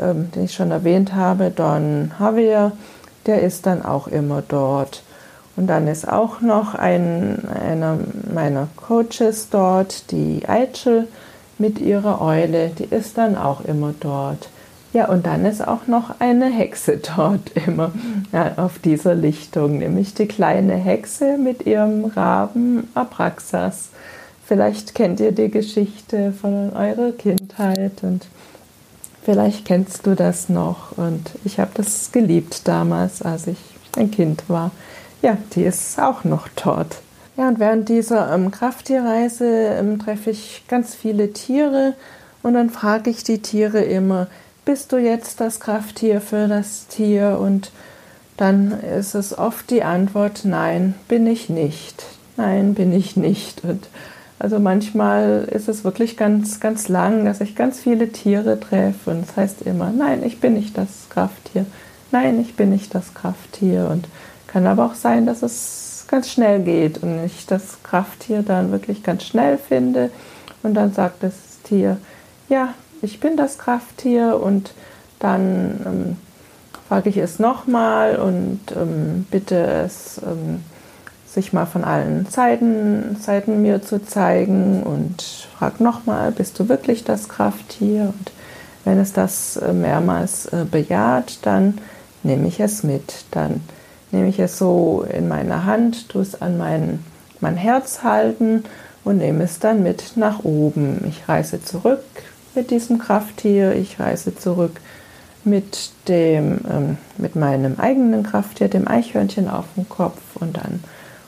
ähm, 0.00 0.30
den 0.32 0.44
ich 0.44 0.54
schon 0.54 0.70
erwähnt 0.70 1.14
habe, 1.14 1.50
Don 1.50 2.12
Javier, 2.18 2.72
der 3.26 3.42
ist 3.42 3.66
dann 3.66 3.84
auch 3.84 4.08
immer 4.08 4.42
dort. 4.46 5.02
Und 5.58 5.66
dann 5.66 5.88
ist 5.88 6.06
auch 6.06 6.40
noch 6.40 6.76
ein, 6.76 7.42
einer 7.48 7.98
meiner 8.32 8.68
Coaches 8.76 9.48
dort, 9.50 10.12
die 10.12 10.42
Eichel 10.46 11.08
mit 11.58 11.80
ihrer 11.80 12.20
Eule, 12.20 12.68
die 12.68 12.84
ist 12.84 13.18
dann 13.18 13.36
auch 13.36 13.64
immer 13.64 13.92
dort. 13.98 14.50
Ja, 14.92 15.08
und 15.08 15.26
dann 15.26 15.44
ist 15.44 15.66
auch 15.66 15.88
noch 15.88 16.20
eine 16.20 16.46
Hexe 16.46 16.98
dort 17.16 17.50
immer 17.66 17.90
ja, 18.32 18.52
auf 18.56 18.78
dieser 18.78 19.16
Lichtung, 19.16 19.78
nämlich 19.78 20.14
die 20.14 20.28
kleine 20.28 20.76
Hexe 20.76 21.36
mit 21.36 21.66
ihrem 21.66 22.04
Raben 22.04 22.88
Abraxas. 22.94 23.88
Vielleicht 24.46 24.94
kennt 24.94 25.18
ihr 25.18 25.32
die 25.32 25.50
Geschichte 25.50 26.32
von 26.40 26.72
eurer 26.72 27.10
Kindheit 27.10 28.04
und 28.04 28.28
vielleicht 29.24 29.64
kennst 29.64 30.06
du 30.06 30.14
das 30.14 30.48
noch. 30.48 30.96
Und 30.96 31.32
ich 31.44 31.58
habe 31.58 31.72
das 31.74 32.12
geliebt 32.12 32.68
damals, 32.68 33.22
als 33.22 33.48
ich 33.48 33.58
ein 33.96 34.12
Kind 34.12 34.44
war. 34.46 34.70
Ja, 35.22 35.36
die 35.54 35.64
ist 35.64 35.98
auch 36.00 36.24
noch 36.24 36.48
dort. 36.62 37.00
Ja, 37.36 37.48
und 37.48 37.58
während 37.58 37.88
dieser 37.88 38.32
ähm, 38.32 38.50
Krafttierreise 38.50 39.46
ähm, 39.46 39.98
treffe 39.98 40.30
ich 40.30 40.64
ganz 40.68 40.94
viele 40.94 41.32
Tiere 41.32 41.94
und 42.42 42.54
dann 42.54 42.70
frage 42.70 43.10
ich 43.10 43.24
die 43.24 43.40
Tiere 43.40 43.80
immer, 43.80 44.28
bist 44.64 44.92
du 44.92 44.98
jetzt 44.98 45.40
das 45.40 45.60
Krafttier 45.60 46.20
für 46.20 46.46
das 46.46 46.88
Tier? 46.88 47.38
Und 47.40 47.72
dann 48.36 48.72
ist 48.80 49.14
es 49.14 49.36
oft 49.36 49.70
die 49.70 49.82
Antwort, 49.82 50.42
nein, 50.44 50.94
bin 51.08 51.26
ich 51.26 51.48
nicht. 51.48 52.04
Nein, 52.36 52.74
bin 52.74 52.92
ich 52.92 53.16
nicht. 53.16 53.64
Und 53.64 53.88
also 54.38 54.58
manchmal 54.58 55.48
ist 55.50 55.68
es 55.68 55.84
wirklich 55.84 56.16
ganz, 56.16 56.60
ganz 56.60 56.88
lang, 56.88 57.24
dass 57.24 57.40
ich 57.40 57.56
ganz 57.56 57.80
viele 57.80 58.10
Tiere 58.10 58.60
treffe 58.60 59.10
und 59.10 59.28
es 59.28 59.36
heißt 59.36 59.62
immer, 59.62 59.90
nein, 59.90 60.22
ich 60.22 60.38
bin 60.38 60.54
nicht 60.54 60.76
das 60.76 61.08
Krafttier. 61.08 61.66
Nein, 62.12 62.40
ich 62.40 62.54
bin 62.54 62.70
nicht 62.70 62.94
das 62.94 63.14
Krafttier. 63.14 63.88
Und 63.90 64.06
kann 64.48 64.66
aber 64.66 64.86
auch 64.86 64.94
sein, 64.94 65.26
dass 65.26 65.42
es 65.42 66.06
ganz 66.08 66.28
schnell 66.30 66.60
geht 66.60 67.02
und 67.02 67.24
ich 67.24 67.46
das 67.46 67.82
Krafttier 67.82 68.42
dann 68.42 68.72
wirklich 68.72 69.02
ganz 69.02 69.24
schnell 69.24 69.58
finde 69.58 70.10
und 70.62 70.74
dann 70.74 70.92
sagt 70.92 71.22
das 71.22 71.34
Tier, 71.62 71.98
ja, 72.48 72.74
ich 73.02 73.20
bin 73.20 73.36
das 73.36 73.58
Krafttier 73.58 74.40
und 74.42 74.72
dann 75.20 75.80
ähm, 75.86 76.16
frage 76.88 77.10
ich 77.10 77.18
es 77.18 77.38
nochmal 77.38 78.16
und 78.16 78.60
ähm, 78.74 79.26
bitte 79.30 79.56
es, 79.56 80.20
ähm, 80.24 80.62
sich 81.26 81.52
mal 81.52 81.66
von 81.66 81.84
allen 81.84 82.26
Seiten, 82.26 83.16
Seiten 83.20 83.60
mir 83.60 83.82
zu 83.82 84.02
zeigen 84.02 84.82
und 84.82 85.22
frage 85.58 85.84
nochmal, 85.84 86.32
bist 86.32 86.58
du 86.58 86.68
wirklich 86.68 87.04
das 87.04 87.28
Krafttier? 87.28 88.14
Und 88.18 88.32
wenn 88.84 88.98
es 88.98 89.12
das 89.12 89.58
äh, 89.58 89.72
mehrmals 89.72 90.46
äh, 90.46 90.64
bejaht, 90.68 91.40
dann 91.42 91.78
nehme 92.22 92.48
ich 92.48 92.60
es 92.60 92.82
mit. 92.82 93.26
Dann 93.30 93.60
nehme 94.10 94.28
ich 94.28 94.38
es 94.38 94.58
so 94.58 95.04
in 95.12 95.28
meine 95.28 95.64
Hand, 95.64 96.08
tue 96.08 96.22
es 96.22 96.40
an 96.40 96.58
mein, 96.58 97.04
mein 97.40 97.56
Herz 97.56 98.02
halten 98.02 98.64
und 99.04 99.18
nehme 99.18 99.44
es 99.44 99.58
dann 99.58 99.82
mit 99.82 100.16
nach 100.16 100.44
oben. 100.44 101.04
Ich 101.08 101.28
reise 101.28 101.62
zurück, 101.62 102.04
mit 102.54 102.70
diesem 102.70 102.98
Krafttier. 102.98 103.74
Ich 103.74 104.00
reise 104.00 104.34
zurück 104.34 104.80
mit, 105.44 105.90
dem, 106.08 106.60
ähm, 106.70 106.98
mit 107.16 107.36
meinem 107.36 107.78
eigenen 107.78 108.22
Krafttier, 108.22 108.68
dem 108.68 108.86
Eichhörnchen 108.88 109.48
auf 109.48 109.66
dem 109.76 109.88
Kopf 109.88 110.20
und 110.34 110.56
dann 110.56 110.82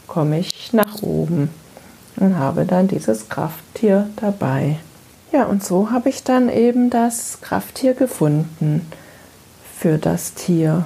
komme 0.07 0.41
ich 0.41 0.73
nach 0.73 1.03
oben 1.03 1.51
und 2.17 2.39
habe 2.39 2.65
dann 2.65 2.89
dieses 2.89 3.29
Krafttier 3.29 4.09
dabei. 4.17 4.77
Ja, 5.33 5.45
und 5.45 5.65
so 5.65 5.91
habe 5.91 6.09
ich 6.09 6.25
dann 6.25 6.49
eben 6.49 6.91
das 6.91 7.41
Krafttier 7.41 7.95
gefunden 7.95 8.87
für 9.79 9.97
das 9.97 10.35
Tier. 10.35 10.85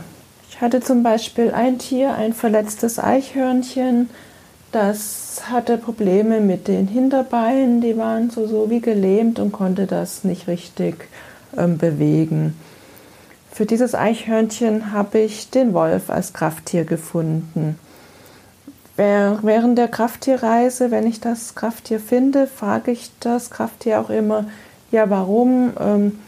Ich 0.55 0.61
hatte 0.61 0.81
zum 0.81 1.03
Beispiel 1.03 1.51
ein 1.51 1.81
Tier, 1.81 2.15
ein 2.15 2.33
verletztes 2.33 3.01
Eichhörnchen, 3.01 4.09
das 4.71 5.43
hatte 5.51 5.79
Probleme 5.79 6.41
mit 6.41 6.69
den 6.69 6.87
Hinterbeinen, 6.87 7.81
die 7.81 7.97
waren 7.97 8.31
so, 8.31 8.47
so 8.47 8.71
wie 8.71 8.81
gelähmt 8.81 9.41
und 9.41 9.51
konnte 9.51 9.87
das 9.87 10.23
nicht 10.23 10.47
richtig 10.47 11.09
ähm, 11.59 11.77
bewegen. 11.77 12.55
Für 13.51 13.67
dieses 13.67 13.97
Eichhörnchen 13.97 14.93
habe 14.93 15.19
ich 15.19 15.51
den 15.51 15.75
Wolf 15.75 16.09
als 16.09 16.33
Krafttier 16.33 16.85
gefunden. 16.85 17.77
Während 18.97 19.77
der 19.77 19.89
Krafttierreise, 19.89 20.93
wenn 20.93 21.09
ich 21.09 21.19
das 21.19 21.57
Krafttier 21.57 21.99
finde, 21.99 22.47
frage 22.47 22.93
ich 22.93 23.11
das 23.19 23.51
Krafttier 23.51 24.01
auch 24.01 24.11
immer, 24.11 24.45
ja, 24.93 25.11
warum 25.11 25.73
ähm, 25.81 26.19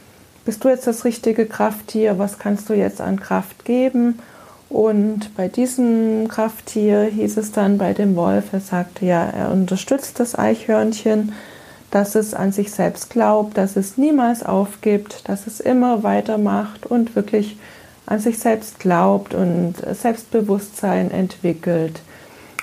bist 0.46 0.64
du 0.64 0.68
jetzt 0.68 0.86
das 0.86 1.04
richtige 1.04 1.44
Krafttier? 1.44 2.18
Was 2.18 2.38
kannst 2.38 2.70
du 2.70 2.74
jetzt 2.74 3.00
an 3.02 3.20
Kraft 3.20 3.64
geben? 3.64 4.20
Und 4.68 5.36
bei 5.36 5.48
diesem 5.48 6.28
Krafttier 6.28 7.02
hieß 7.02 7.36
es 7.36 7.52
dann 7.52 7.78
bei 7.78 7.92
dem 7.92 8.16
Wolf, 8.16 8.52
er 8.52 8.60
sagte 8.60 9.04
ja, 9.04 9.24
er 9.24 9.50
unterstützt 9.50 10.18
das 10.18 10.38
Eichhörnchen, 10.38 11.32
dass 11.90 12.14
es 12.14 12.32
an 12.32 12.52
sich 12.52 12.70
selbst 12.70 13.10
glaubt, 13.10 13.58
dass 13.58 13.76
es 13.76 13.98
niemals 13.98 14.44
aufgibt, 14.44 15.28
dass 15.28 15.46
es 15.46 15.60
immer 15.60 16.02
weitermacht 16.02 16.86
und 16.86 17.16
wirklich 17.16 17.58
an 18.06 18.20
sich 18.20 18.38
selbst 18.38 18.78
glaubt 18.78 19.34
und 19.34 19.74
Selbstbewusstsein 19.94 21.10
entwickelt. 21.10 22.00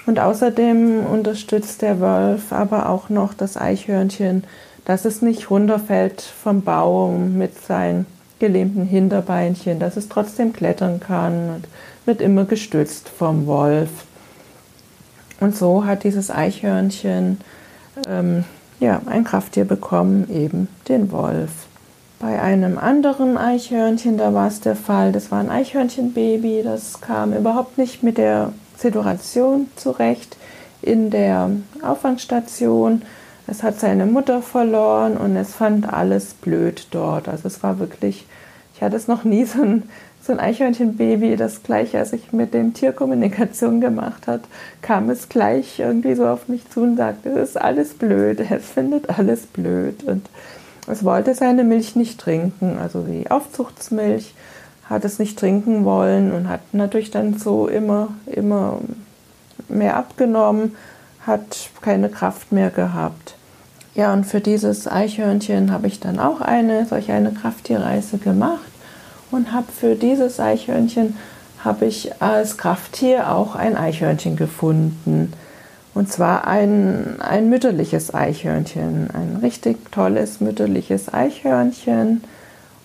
Und 0.05 0.19
außerdem 0.19 1.05
unterstützt 1.05 1.81
der 1.81 1.99
Wolf 1.99 2.51
aber 2.51 2.89
auch 2.89 3.09
noch 3.09 3.33
das 3.33 3.57
Eichhörnchen, 3.57 4.43
dass 4.85 5.05
es 5.05 5.21
nicht 5.21 5.49
runterfällt 5.49 6.21
vom 6.21 6.61
Baum 6.61 7.37
mit 7.37 7.61
seinen 7.61 8.05
gelähmten 8.39 8.85
Hinterbeinchen, 8.85 9.79
dass 9.79 9.95
es 9.95 10.09
trotzdem 10.09 10.53
klettern 10.53 10.99
kann 10.99 11.49
und 11.49 11.67
wird 12.05 12.21
immer 12.21 12.45
gestützt 12.45 13.09
vom 13.09 13.45
Wolf. 13.45 13.89
Und 15.39 15.55
so 15.55 15.85
hat 15.85 16.03
dieses 16.03 16.29
Eichhörnchen 16.29 17.39
ähm, 18.07 18.43
ja, 18.79 19.01
ein 19.05 19.23
Krafttier 19.23 19.65
bekommen, 19.65 20.29
eben 20.29 20.67
den 20.87 21.11
Wolf. 21.11 21.51
Bei 22.19 22.41
einem 22.41 22.77
anderen 22.77 23.37
Eichhörnchen, 23.37 24.17
da 24.17 24.33
war 24.33 24.47
es 24.47 24.61
der 24.61 24.75
Fall, 24.75 25.11
das 25.11 25.31
war 25.31 25.39
ein 25.39 25.49
Eichhörnchenbaby, 25.49 26.61
das 26.63 27.01
kam 27.01 27.33
überhaupt 27.33 27.77
nicht 27.77 28.03
mit 28.03 28.17
der 28.17 28.53
Situation 28.77 29.67
zurecht 29.75 30.37
in 30.81 31.09
der 31.09 31.49
Auffangstation. 31.81 33.01
Es 33.47 33.63
hat 33.63 33.79
seine 33.79 34.05
Mutter 34.05 34.41
verloren 34.41 35.17
und 35.17 35.35
es 35.35 35.53
fand 35.53 35.91
alles 35.91 36.33
blöd 36.33 36.87
dort. 36.91 37.27
Also 37.27 37.47
es 37.47 37.61
war 37.61 37.79
wirklich, 37.79 38.25
ich 38.75 38.81
hatte 38.81 38.95
es 38.95 39.07
noch 39.07 39.23
nie 39.23 39.45
so 39.45 39.61
ein 39.61 39.83
so 40.25 40.31
ein 40.31 40.39
Eichhörnchenbaby, 40.39 41.35
das 41.35 41.63
gleich, 41.63 41.97
als 41.97 42.13
ich 42.13 42.31
mit 42.31 42.53
dem 42.53 42.73
Tierkommunikation 42.73 43.81
gemacht 43.81 44.25
hat, 44.25 44.41
kam 44.81 45.09
es 45.09 45.27
gleich 45.27 45.79
irgendwie 45.79 46.15
so 46.15 46.25
auf 46.25 46.47
mich 46.47 46.69
zu 46.69 46.81
und 46.81 46.95
sagte, 46.95 47.29
es 47.29 47.49
ist 47.49 47.57
alles 47.57 47.93
blöd, 47.93 48.39
es 48.49 48.65
findet 48.65 49.09
alles 49.09 49.45
blöd. 49.45 50.03
Und 50.03 50.29
es 50.87 51.03
wollte 51.03 51.35
seine 51.35 51.65
Milch 51.65 51.97
nicht 51.97 52.21
trinken, 52.21 52.77
also 52.81 53.01
die 53.01 53.29
Aufzuchtsmilch 53.29 54.33
hat 54.85 55.03
es 55.03 55.19
nicht 55.19 55.37
trinken 55.37 55.83
wollen 55.83 56.31
und 56.31 56.47
hat 56.47 56.61
natürlich 56.73 57.11
dann 57.11 57.37
so 57.37 57.67
immer, 57.67 58.09
immer 58.25 58.79
mehr 59.67 59.97
abgenommen, 59.97 60.75
hat 61.25 61.69
keine 61.81 62.09
Kraft 62.09 62.51
mehr 62.51 62.69
gehabt. 62.69 63.35
Ja, 63.95 64.11
und 64.11 64.25
für 64.25 64.41
dieses 64.41 64.87
Eichhörnchen 64.87 65.71
habe 65.71 65.87
ich 65.87 65.99
dann 65.99 66.19
auch 66.19 66.41
eine, 66.41 66.85
solch 66.85 67.11
eine 67.11 67.31
Krafttierreise 67.31 68.17
gemacht 68.17 68.59
und 69.29 69.51
habe 69.51 69.71
für 69.71 69.95
dieses 69.95 70.39
Eichhörnchen 70.39 71.15
habe 71.63 71.85
ich 71.85 72.21
als 72.21 72.57
Krafttier 72.57 73.31
auch 73.31 73.55
ein 73.55 73.77
Eichhörnchen 73.77 74.35
gefunden. 74.35 75.31
Und 75.93 76.11
zwar 76.11 76.47
ein, 76.47 77.21
ein 77.21 77.49
mütterliches 77.49 78.13
Eichhörnchen, 78.13 79.09
ein 79.11 79.37
richtig 79.41 79.91
tolles 79.91 80.41
mütterliches 80.41 81.13
Eichhörnchen 81.13 82.23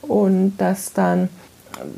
und 0.03 0.55
das 0.59 0.93
dann 0.93 1.31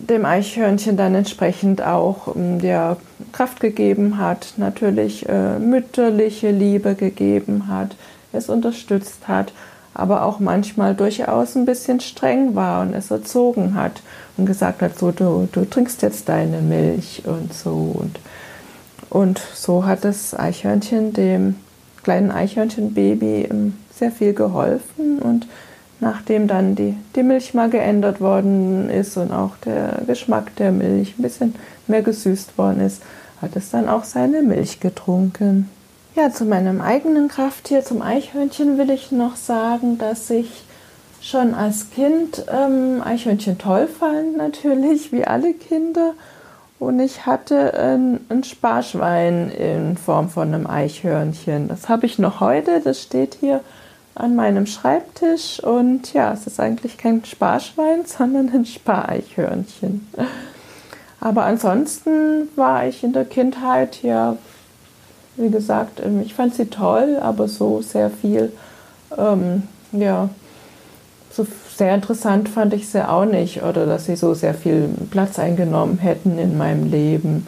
dem 0.08 0.24
Eichhörnchen 0.24 0.96
dann 0.96 1.14
entsprechend 1.14 1.82
auch 1.82 2.34
der 2.34 2.96
ähm, 3.00 3.26
Kraft 3.32 3.60
gegeben 3.60 4.18
hat, 4.18 4.54
natürlich 4.56 5.28
äh, 5.28 5.58
mütterliche 5.58 6.50
Liebe 6.50 6.94
gegeben 6.94 7.68
hat, 7.68 7.96
es 8.32 8.48
unterstützt 8.48 9.28
hat 9.28 9.52
aber 9.94 10.24
auch 10.24 10.38
manchmal 10.38 10.94
durchaus 10.94 11.56
ein 11.56 11.66
bisschen 11.66 12.00
streng 12.00 12.54
war 12.54 12.82
und 12.82 12.94
es 12.94 13.10
erzogen 13.10 13.74
hat 13.74 14.02
und 14.36 14.46
gesagt 14.46 14.82
hat, 14.82 14.98
so 14.98 15.10
du, 15.10 15.48
du 15.50 15.64
trinkst 15.64 16.02
jetzt 16.02 16.28
deine 16.28 16.60
Milch 16.60 17.22
und 17.26 17.52
so. 17.52 17.94
Und, 17.98 18.18
und 19.10 19.40
so 19.54 19.84
hat 19.84 20.04
das 20.04 20.38
Eichhörnchen 20.38 21.12
dem 21.12 21.56
kleinen 22.02 22.30
Eichhörnchenbaby 22.30 23.48
ähm, 23.50 23.76
sehr 23.92 24.10
viel 24.10 24.32
geholfen 24.32 25.18
und 25.18 25.46
nachdem 26.00 26.48
dann 26.48 26.74
die, 26.74 26.96
die 27.14 27.22
Milch 27.22 27.54
mal 27.54 27.70
geändert 27.70 28.20
worden 28.20 28.90
ist 28.90 29.16
und 29.16 29.32
auch 29.32 29.56
der 29.64 30.02
Geschmack 30.06 30.56
der 30.56 30.72
Milch 30.72 31.14
ein 31.18 31.22
bisschen 31.22 31.54
mehr 31.86 32.02
gesüßt 32.02 32.56
worden 32.58 32.80
ist, 32.80 33.02
hat 33.40 33.56
es 33.56 33.70
dann 33.70 33.88
auch 33.88 34.04
seine 34.04 34.42
Milch 34.42 34.80
getrunken. 34.80 35.68
Ja, 36.16 36.30
zu 36.30 36.44
meinem 36.44 36.80
eigenen 36.80 37.28
Krafttier, 37.28 37.84
zum 37.84 38.02
Eichhörnchen, 38.02 38.78
will 38.78 38.90
ich 38.90 39.12
noch 39.12 39.36
sagen, 39.36 39.98
dass 39.98 40.28
ich 40.30 40.64
schon 41.20 41.54
als 41.54 41.90
Kind 41.90 42.44
ähm, 42.50 43.02
Eichhörnchen 43.04 43.58
toll 43.58 43.86
fand, 43.86 44.36
natürlich, 44.36 45.12
wie 45.12 45.24
alle 45.24 45.54
Kinder. 45.54 46.14
Und 46.78 46.98
ich 46.98 47.26
hatte 47.26 47.74
ein, 47.74 48.20
ein 48.30 48.42
Sparschwein 48.42 49.50
in 49.50 49.98
Form 49.98 50.30
von 50.30 50.52
einem 50.52 50.66
Eichhörnchen. 50.66 51.68
Das 51.68 51.88
habe 51.88 52.06
ich 52.06 52.18
noch 52.18 52.40
heute, 52.40 52.80
das 52.80 53.02
steht 53.02 53.36
hier 53.38 53.60
an 54.14 54.36
meinem 54.36 54.66
Schreibtisch. 54.66 55.60
Und 55.60 56.12
ja, 56.12 56.32
es 56.32 56.46
ist 56.46 56.60
eigentlich 56.60 56.98
kein 56.98 57.24
Sparschwein, 57.24 58.00
sondern 58.04 58.50
ein 58.50 58.66
Spareichhörnchen. 58.66 60.08
Aber 61.20 61.44
ansonsten 61.44 62.48
war 62.56 62.86
ich 62.86 63.04
in 63.04 63.12
der 63.12 63.24
Kindheit 63.24 64.02
ja 64.02 64.36
wie 65.40 65.50
gesagt, 65.50 66.00
ähm, 66.04 66.20
ich 66.20 66.34
fand 66.34 66.54
sie 66.54 66.66
toll, 66.66 67.18
aber 67.20 67.48
so 67.48 67.82
sehr 67.82 68.10
viel, 68.10 68.52
ähm, 69.16 69.64
ja, 69.92 70.28
so 71.32 71.46
sehr 71.76 71.94
interessant 71.94 72.48
fand 72.48 72.74
ich 72.74 72.88
sie 72.88 73.08
auch 73.08 73.24
nicht 73.24 73.62
oder 73.62 73.86
dass 73.86 74.06
sie 74.06 74.16
so 74.16 74.34
sehr 74.34 74.54
viel 74.54 74.88
Platz 75.10 75.38
eingenommen 75.38 75.98
hätten 75.98 76.38
in 76.38 76.58
meinem 76.58 76.90
Leben. 76.90 77.46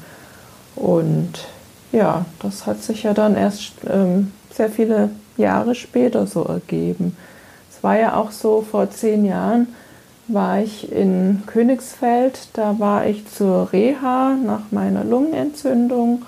Und 0.77 1.33
ja, 1.91 2.25
das 2.41 2.67
hat 2.67 2.83
sich 2.83 3.03
ja 3.03 3.13
dann 3.13 3.37
erst 3.37 3.73
ähm, 3.91 4.33
sehr 4.55 4.71
viele 4.71 5.11
Jahre 5.37 5.75
später 5.75 6.27
so 6.27 6.45
ergeben. 6.45 7.17
Es 7.71 7.83
war 7.83 7.99
ja 7.99 8.17
auch 8.17 8.31
so, 8.31 8.63
vor 8.63 8.91
zehn 8.91 9.25
Jahren 9.25 9.69
war 10.29 10.61
ich 10.61 10.91
in 10.93 11.43
Königsfeld, 11.47 12.49
da 12.55 12.79
war 12.79 13.07
ich 13.07 13.27
zur 13.29 13.73
Reha 13.73 14.35
nach 14.35 14.71
meiner 14.71 15.05
Lungenentzündung 15.05 16.23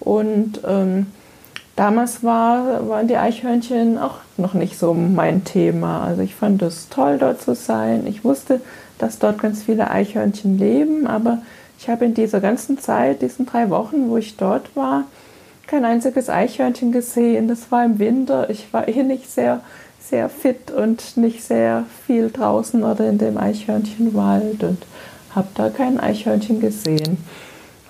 und 0.00 0.60
ähm, 0.66 1.06
damals 1.76 2.22
war, 2.22 2.88
waren 2.88 3.08
die 3.08 3.16
Eichhörnchen 3.16 3.98
auch 3.98 4.18
noch 4.36 4.54
nicht 4.54 4.78
so 4.78 4.94
mein 4.94 5.44
Thema. 5.44 6.04
Also 6.04 6.22
ich 6.22 6.34
fand 6.34 6.62
es 6.62 6.88
toll, 6.88 7.18
dort 7.18 7.40
zu 7.40 7.54
sein. 7.54 8.06
Ich 8.06 8.24
wusste, 8.24 8.60
dass 8.98 9.18
dort 9.18 9.40
ganz 9.40 9.62
viele 9.64 9.90
Eichhörnchen 9.90 10.58
leben, 10.58 11.06
aber 11.06 11.38
ich 11.78 11.88
habe 11.88 12.04
in 12.04 12.14
dieser 12.14 12.40
ganzen 12.40 12.78
Zeit, 12.78 13.22
diesen 13.22 13.46
drei 13.46 13.68
Wochen, 13.70 14.08
wo 14.08 14.16
ich 14.16 14.36
dort 14.36 14.74
war, 14.76 15.04
kein 15.66 15.84
einziges 15.84 16.28
Eichhörnchen 16.28 16.92
gesehen. 16.92 17.48
Das 17.48 17.70
war 17.70 17.84
im 17.84 17.98
Winter. 17.98 18.50
Ich 18.50 18.72
war 18.72 18.88
eh 18.88 19.02
nicht 19.02 19.30
sehr, 19.30 19.60
sehr 20.00 20.28
fit 20.28 20.70
und 20.70 21.16
nicht 21.16 21.42
sehr 21.42 21.84
viel 22.06 22.30
draußen 22.30 22.82
oder 22.84 23.08
in 23.08 23.18
dem 23.18 23.38
Eichhörnchenwald 23.38 24.64
und 24.64 24.78
habe 25.34 25.48
da 25.54 25.70
kein 25.70 25.98
Eichhörnchen 25.98 26.60
gesehen. 26.60 27.18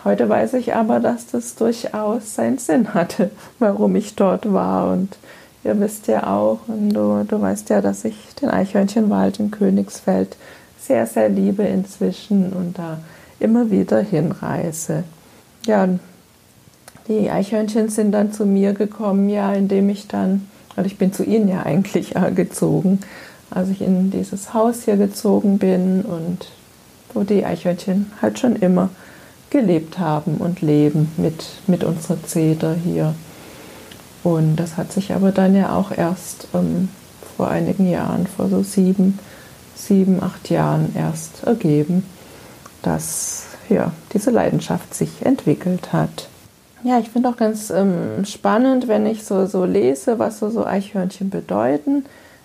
Heute 0.04 0.28
weiß 0.28 0.54
ich 0.54 0.74
aber, 0.74 0.98
dass 0.98 1.26
das 1.26 1.54
durchaus 1.54 2.34
seinen 2.34 2.58
Sinn 2.58 2.92
hatte, 2.94 3.30
warum 3.58 3.94
ich 3.96 4.14
dort 4.14 4.52
war. 4.52 4.92
Und 4.92 5.16
ihr 5.64 5.78
wisst 5.80 6.08
ja 6.08 6.26
auch, 6.26 6.60
und 6.66 6.90
du, 6.90 7.24
du 7.26 7.40
weißt 7.40 7.70
ja, 7.70 7.80
dass 7.80 8.04
ich 8.04 8.16
den 8.40 8.50
Eichhörnchenwald 8.50 9.38
in 9.38 9.50
Königsfeld 9.50 10.36
sehr, 10.80 11.06
sehr 11.06 11.28
liebe 11.28 11.62
inzwischen 11.62 12.52
und 12.52 12.78
da 12.78 12.98
immer 13.38 13.70
wieder 13.70 14.00
hinreise. 14.00 15.04
Ja, 15.64 15.88
die 17.08 17.30
Eichhörnchen 17.30 17.88
sind 17.88 18.12
dann 18.12 18.32
zu 18.32 18.46
mir 18.46 18.72
gekommen, 18.72 19.28
ja, 19.28 19.52
indem 19.52 19.88
ich 19.90 20.08
dann, 20.08 20.48
also 20.76 20.86
ich 20.86 20.98
bin 20.98 21.12
zu 21.12 21.24
ihnen 21.24 21.48
ja 21.48 21.62
eigentlich 21.62 22.14
gezogen, 22.34 23.00
als 23.50 23.68
ich 23.68 23.82
in 23.82 24.10
dieses 24.10 24.54
Haus 24.54 24.84
hier 24.84 24.96
gezogen 24.96 25.58
bin 25.58 26.02
und 26.02 26.48
wo 27.14 27.22
die 27.22 27.44
Eichhörnchen 27.44 28.10
halt 28.22 28.38
schon 28.38 28.56
immer 28.56 28.88
gelebt 29.50 29.98
haben 29.98 30.36
und 30.38 30.62
leben 30.62 31.12
mit, 31.18 31.44
mit 31.66 31.84
unserer 31.84 32.22
Zeder 32.24 32.74
hier. 32.74 33.14
Und 34.24 34.56
das 34.56 34.76
hat 34.76 34.92
sich 34.92 35.12
aber 35.12 35.32
dann 35.32 35.54
ja 35.54 35.76
auch 35.76 35.90
erst 35.90 36.48
ähm, 36.54 36.88
vor 37.36 37.48
einigen 37.48 37.90
Jahren, 37.90 38.26
vor 38.26 38.48
so 38.48 38.62
sieben, 38.62 39.18
sieben, 39.74 40.22
acht 40.22 40.48
Jahren 40.48 40.94
erst 40.94 41.44
ergeben, 41.44 42.04
dass 42.82 43.44
ja, 43.68 43.92
diese 44.12 44.30
Leidenschaft 44.30 44.94
sich 44.94 45.24
entwickelt 45.24 45.92
hat. 45.92 46.28
Ja, 46.84 46.98
ich 46.98 47.10
finde 47.10 47.28
auch 47.28 47.36
ganz 47.36 47.70
ähm, 47.70 48.24
spannend, 48.24 48.88
wenn 48.88 49.06
ich 49.06 49.24
so, 49.24 49.46
so 49.46 49.64
lese, 49.64 50.18
was 50.18 50.40
so, 50.40 50.50
so 50.50 50.66
Eichhörnchen 50.66 51.30
bedeuten. 51.30 52.04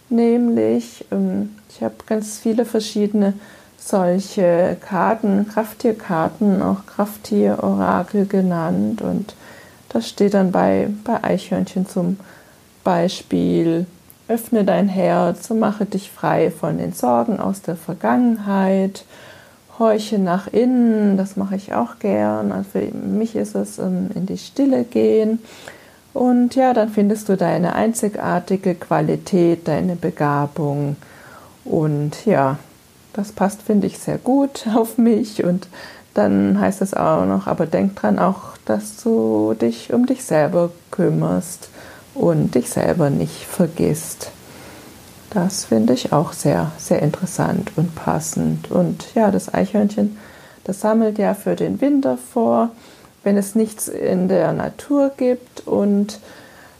Nämlich, 0.09 1.05
ähm, 1.11 1.55
ich 1.69 1.81
habe 1.81 1.95
ganz 2.05 2.37
viele 2.37 2.65
verschiedene 2.65 3.33
solche 3.79 4.77
Karten, 4.79 5.47
Krafttierkarten, 5.47 6.61
auch 6.61 6.85
Krafttierorakel 6.85 8.27
genannt. 8.27 9.01
Und 9.01 9.33
das 9.89 10.07
steht 10.07 10.35
dann 10.35 10.51
bei, 10.51 10.89
bei 11.03 11.23
Eichhörnchen 11.23 11.87
zum 11.87 12.19
Beispiel, 12.83 13.87
öffne 14.27 14.65
dein 14.65 14.87
Herz 14.87 15.49
und 15.49 15.59
mache 15.59 15.85
dich 15.85 16.11
frei 16.11 16.51
von 16.51 16.77
den 16.77 16.93
Sorgen 16.93 17.39
aus 17.39 17.61
der 17.61 17.75
Vergangenheit. 17.75 19.03
Horche 19.79 20.17
nach 20.17 20.47
innen, 20.47 21.17
das 21.17 21.35
mache 21.35 21.55
ich 21.55 21.73
auch 21.73 21.99
gern. 21.99 22.51
Also 22.51 22.69
für 22.71 22.81
mich 22.95 23.35
ist 23.35 23.55
es 23.55 23.77
ähm, 23.79 24.09
in 24.15 24.25
die 24.25 24.37
Stille 24.37 24.83
gehen. 24.83 25.39
Und 26.13 26.55
ja, 26.55 26.73
dann 26.73 26.89
findest 26.89 27.29
du 27.29 27.37
deine 27.37 27.75
einzigartige 27.75 28.73
Qualität, 28.75 29.67
deine 29.67 29.95
Begabung. 29.95 30.95
Und 31.63 32.25
ja, 32.25 32.57
das 33.13 33.31
passt, 33.31 33.61
finde 33.61 33.87
ich, 33.87 33.99
sehr 33.99 34.17
gut 34.17 34.65
auf 34.75 34.97
mich. 34.97 35.43
Und 35.43 35.67
dann 36.13 36.59
heißt 36.59 36.81
es 36.81 36.93
auch 36.95 37.25
noch, 37.25 37.45
aber 37.45 37.67
denk 37.67 37.95
dran 37.95 38.17
auch, 38.17 38.57
dass 38.65 39.03
du 39.03 39.53
dich 39.53 39.93
um 39.93 40.07
dich 40.07 40.23
selber 40.23 40.71
kümmerst 40.89 41.69
und 42.15 42.55
dich 42.55 42.69
selber 42.69 43.11
nicht 43.11 43.45
vergisst. 43.45 44.31
Das 45.29 45.65
finde 45.65 45.93
ich 45.93 46.13
auch 46.13 46.33
sehr, 46.33 46.71
sehr 46.77 47.01
interessant 47.01 47.71
und 47.75 47.95
passend. 47.95 48.71
Und 48.71 49.13
ja, 49.13 49.31
das 49.31 49.53
Eichhörnchen, 49.53 50.17
das 50.63 50.81
sammelt 50.81 51.17
ja 51.17 51.33
für 51.33 51.55
den 51.55 51.81
Winter 51.81 52.17
vor, 52.17 52.69
wenn 53.23 53.37
es 53.37 53.55
nichts 53.55 53.87
in 53.87 54.29
der 54.29 54.53
Natur 54.53 55.11
gibt. 55.15 55.67
Und 55.67 56.19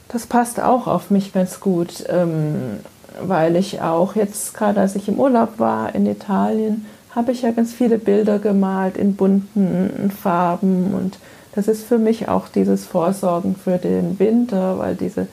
das 0.08 0.26
passt 0.26 0.60
auch 0.60 0.86
auf 0.86 1.10
mich 1.10 1.32
ganz 1.32 1.60
gut. 1.60 2.04
Ähm, 2.08 2.80
weil 3.20 3.56
ich 3.56 3.80
auch 3.80 4.14
jetzt, 4.14 4.54
gerade 4.54 4.80
als 4.80 4.96
ich 4.96 5.08
im 5.08 5.18
Urlaub 5.18 5.58
war 5.58 5.94
in 5.94 6.06
Italien, 6.06 6.86
habe 7.14 7.32
ich 7.32 7.42
ja 7.42 7.50
ganz 7.50 7.72
viele 7.72 7.98
Bilder 7.98 8.38
gemalt 8.38 8.96
in 8.96 9.16
bunten 9.16 10.10
Farben 10.10 10.94
und 10.94 11.18
das 11.54 11.66
ist 11.66 11.84
für 11.84 11.98
mich 11.98 12.28
auch 12.28 12.48
dieses 12.48 12.84
Vorsorgen 12.84 13.56
für 13.56 13.78
den 13.78 14.18
Winter, 14.20 14.78
weil 14.78 14.94
diese, 14.94 15.26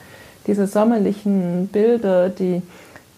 diese 0.47 0.65
sommerlichen 0.65 1.67
Bilder, 1.71 2.30
die, 2.30 2.63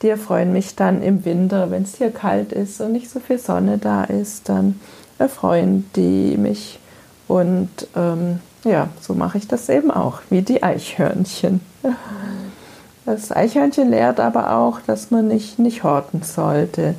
die 0.01 0.09
erfreuen 0.09 0.53
mich 0.53 0.75
dann 0.75 1.01
im 1.01 1.25
Winter, 1.25 1.71
wenn 1.71 1.83
es 1.83 1.95
hier 1.95 2.11
kalt 2.11 2.53
ist 2.53 2.81
und 2.81 2.91
nicht 2.91 3.09
so 3.09 3.19
viel 3.19 3.39
Sonne 3.39 3.77
da 3.77 4.03
ist, 4.03 4.49
dann 4.49 4.79
erfreuen 5.17 5.89
die 5.95 6.37
mich 6.37 6.79
und 7.27 7.69
ähm, 7.95 8.39
ja, 8.63 8.89
so 9.01 9.13
mache 9.13 9.37
ich 9.37 9.47
das 9.47 9.69
eben 9.69 9.91
auch, 9.91 10.21
wie 10.29 10.41
die 10.41 10.63
Eichhörnchen. 10.63 11.61
Das 13.05 13.31
Eichhörnchen 13.31 13.89
lehrt 13.89 14.19
aber 14.19 14.57
auch, 14.57 14.81
dass 14.85 15.11
man 15.11 15.27
nicht, 15.27 15.59
nicht 15.59 15.83
horten 15.83 16.23
sollte. 16.23 16.95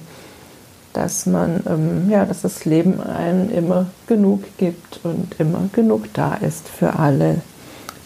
Dass 0.94 1.26
man, 1.26 1.62
ähm, 1.68 2.10
ja, 2.10 2.24
dass 2.24 2.40
das 2.40 2.64
Leben 2.64 3.00
einem 3.00 3.50
immer 3.50 3.86
genug 4.06 4.42
gibt 4.56 5.00
und 5.04 5.38
immer 5.38 5.68
genug 5.72 6.12
da 6.14 6.34
ist 6.34 6.66
für 6.66 6.98
alle. 6.98 7.42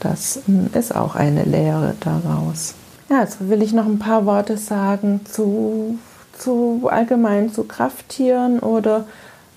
Das 0.01 0.41
ähm, 0.49 0.69
ist 0.75 0.95
auch 0.95 1.15
eine 1.15 1.45
Lehre 1.45 1.95
daraus. 2.01 2.75
Ja, 3.09 3.21
jetzt 3.21 3.49
will 3.49 3.63
ich 3.63 3.73
noch 3.73 3.87
ein 3.87 3.99
paar 3.99 4.27
Worte 4.27 4.57
sagen 4.57 5.21
zu, 5.25 5.99
zu 6.39 6.89
allgemein 6.91 7.53
zu 7.53 7.65
Krafttieren 7.65 8.61
oder 8.61 9.07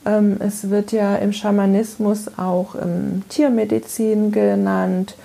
ähm, 0.06 0.38
es 0.40 0.70
wird 0.70 0.92
ja 0.92 1.16
im 1.16 1.34
Schamanismus 1.34 2.38
auch 2.38 2.76
ähm, 2.76 3.24
Tiermedizin 3.30 4.32
genannt. 4.32 5.16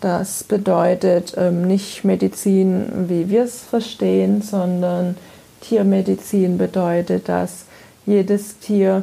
Das 0.00 0.44
bedeutet 0.44 1.34
ähm, 1.36 1.66
nicht 1.66 2.04
Medizin, 2.04 3.06
wie 3.08 3.30
wir 3.30 3.44
es 3.44 3.62
verstehen, 3.62 4.42
sondern 4.42 5.16
Tiermedizin 5.60 6.58
bedeutet, 6.58 7.28
dass 7.28 7.64
jedes 8.04 8.58
Tier 8.58 9.02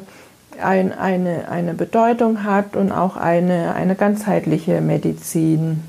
ein, 0.62 0.94
eine, 0.94 1.50
eine 1.50 1.74
Bedeutung 1.74 2.44
hat 2.44 2.76
und 2.76 2.92
auch 2.92 3.18
eine, 3.18 3.74
eine 3.74 3.96
ganzheitliche 3.96 4.80
Medizin 4.80 5.84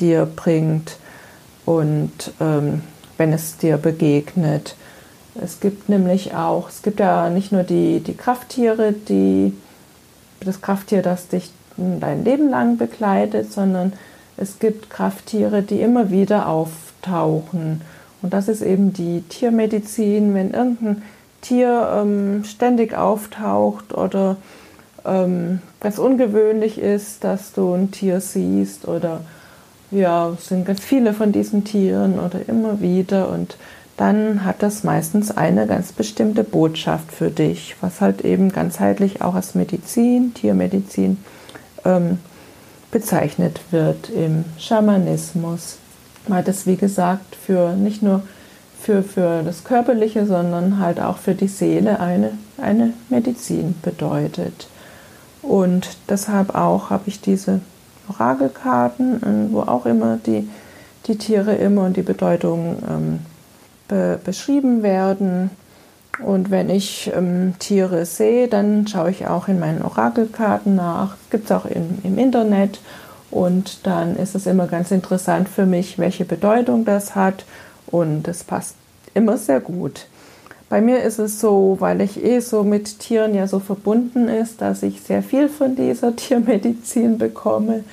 dir 0.00 0.26
bringt 0.26 0.96
und 1.66 2.32
ähm, 2.40 2.82
wenn 3.16 3.32
es 3.32 3.58
dir 3.58 3.76
begegnet. 3.76 4.76
Es 5.40 5.60
gibt 5.60 5.88
nämlich 5.88 6.34
auch, 6.34 6.68
es 6.68 6.82
gibt 6.82 7.00
ja 7.00 7.28
nicht 7.30 7.52
nur 7.52 7.62
die, 7.62 8.00
die 8.00 8.16
Krafttiere, 8.16 8.92
die, 8.92 9.52
das 10.40 10.60
Krafttier, 10.62 11.02
das 11.02 11.28
dich 11.28 11.50
dein 11.76 12.24
Leben 12.24 12.50
lang 12.50 12.78
begleitet, 12.78 13.52
sondern 13.52 13.92
es 14.36 14.58
gibt 14.58 14.90
Krafttiere, 14.90 15.62
die 15.62 15.80
immer 15.80 16.10
wieder 16.10 16.48
auftauchen. 16.48 17.82
Und 18.22 18.32
das 18.32 18.48
ist 18.48 18.62
eben 18.62 18.92
die 18.92 19.22
Tiermedizin, 19.22 20.34
wenn 20.34 20.52
irgendein 20.52 21.02
Tier 21.42 21.90
ähm, 21.94 22.44
ständig 22.44 22.94
auftaucht 22.94 23.94
oder 23.94 24.36
ähm, 25.04 25.60
ganz 25.80 25.98
ungewöhnlich 25.98 26.78
ist, 26.78 27.24
dass 27.24 27.52
du 27.52 27.74
ein 27.74 27.90
Tier 27.90 28.20
siehst 28.20 28.86
oder 28.88 29.20
ja, 29.90 30.30
es 30.30 30.48
sind 30.48 30.66
ganz 30.66 30.80
viele 30.80 31.12
von 31.12 31.32
diesen 31.32 31.64
Tieren 31.64 32.18
oder 32.18 32.48
immer 32.48 32.80
wieder 32.80 33.28
und 33.28 33.56
dann 33.96 34.44
hat 34.44 34.62
das 34.62 34.82
meistens 34.82 35.30
eine 35.30 35.66
ganz 35.66 35.92
bestimmte 35.92 36.42
Botschaft 36.42 37.12
für 37.12 37.30
dich, 37.30 37.76
was 37.82 38.00
halt 38.00 38.24
eben 38.24 38.50
ganzheitlich 38.50 39.20
auch 39.20 39.34
als 39.34 39.54
Medizin, 39.54 40.32
Tiermedizin 40.32 41.18
ähm, 41.84 42.18
bezeichnet 42.90 43.60
wird 43.70 44.08
im 44.08 44.44
Schamanismus. 44.58 45.76
Man 46.28 46.38
hat 46.38 46.48
es, 46.48 46.66
wie 46.66 46.76
gesagt, 46.76 47.36
für 47.36 47.74
nicht 47.74 48.02
nur 48.02 48.22
für, 48.80 49.02
für 49.02 49.42
das 49.42 49.64
Körperliche, 49.64 50.24
sondern 50.24 50.78
halt 50.78 51.00
auch 51.00 51.18
für 51.18 51.34
die 51.34 51.48
Seele 51.48 52.00
eine, 52.00 52.32
eine 52.56 52.94
Medizin 53.10 53.74
bedeutet. 53.82 54.68
Und 55.42 55.88
deshalb 56.08 56.54
auch 56.54 56.90
habe 56.90 57.04
ich 57.06 57.20
diese 57.20 57.60
Orakelkarten, 58.10 59.48
wo 59.52 59.60
auch 59.60 59.86
immer 59.86 60.18
die, 60.24 60.48
die 61.06 61.16
Tiere 61.16 61.54
immer 61.54 61.84
und 61.84 61.96
die 61.96 62.02
Bedeutung 62.02 62.76
ähm, 62.88 63.18
be 63.88 64.18
beschrieben 64.24 64.82
werden. 64.82 65.50
Und 66.22 66.50
wenn 66.50 66.68
ich 66.68 67.10
ähm, 67.14 67.54
Tiere 67.58 68.04
sehe, 68.04 68.48
dann 68.48 68.86
schaue 68.86 69.10
ich 69.10 69.26
auch 69.26 69.48
in 69.48 69.58
meinen 69.58 69.82
Orakelkarten 69.82 70.74
nach. 70.74 71.16
Gibt 71.30 71.46
es 71.46 71.52
auch 71.52 71.64
in, 71.64 71.98
im 72.02 72.18
Internet. 72.18 72.80
Und 73.30 73.86
dann 73.86 74.16
ist 74.16 74.34
es 74.34 74.46
immer 74.46 74.66
ganz 74.66 74.90
interessant 74.90 75.48
für 75.48 75.66
mich, 75.66 75.98
welche 75.98 76.24
Bedeutung 76.24 76.84
das 76.84 77.14
hat. 77.14 77.44
Und 77.86 78.28
es 78.28 78.44
passt 78.44 78.74
immer 79.14 79.38
sehr 79.38 79.60
gut. 79.60 80.06
Bei 80.70 80.80
mir 80.80 81.02
ist 81.02 81.18
es 81.18 81.40
so, 81.40 81.76
weil 81.80 82.00
ich 82.00 82.24
eh 82.24 82.40
so 82.40 82.62
mit 82.62 83.00
Tieren 83.00 83.34
ja 83.34 83.46
so 83.46 83.58
verbunden 83.58 84.28
ist, 84.28 84.62
dass 84.62 84.82
ich 84.82 85.02
sehr 85.02 85.22
viel 85.22 85.50
von 85.50 85.76
dieser 85.76 86.16
Tiermedizin 86.16 87.18
bekomme. 87.18 87.84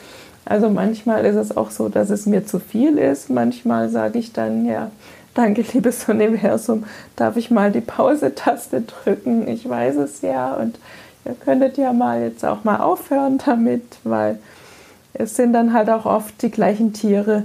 Also 0.45 0.69
manchmal 0.69 1.25
ist 1.25 1.35
es 1.35 1.57
auch 1.57 1.71
so, 1.71 1.89
dass 1.89 2.09
es 2.09 2.25
mir 2.25 2.45
zu 2.45 2.59
viel 2.59 2.97
ist. 2.97 3.29
Manchmal 3.29 3.89
sage 3.89 4.19
ich 4.19 4.31
dann, 4.31 4.65
ja, 4.65 4.91
Danke, 5.37 5.63
liebes 5.71 6.09
Universum. 6.09 6.85
Darf 7.15 7.37
ich 7.37 7.51
mal 7.51 7.71
die 7.71 7.81
Pause-Taste 7.81 8.81
drücken? 8.81 9.47
Ich 9.47 9.69
weiß 9.69 9.97
es 9.97 10.23
ja 10.23 10.55
und 10.55 10.79
ihr 11.25 11.35
könntet 11.35 11.77
ja 11.77 11.93
mal 11.93 12.23
jetzt 12.23 12.43
auch 12.43 12.63
mal 12.63 12.77
aufhören 12.77 13.37
damit, 13.45 13.83
weil 14.03 14.39
es 15.13 15.35
sind 15.35 15.53
dann 15.53 15.73
halt 15.73 15.91
auch 15.91 16.07
oft 16.07 16.41
die 16.41 16.49
gleichen 16.49 16.91
Tiere, 16.91 17.43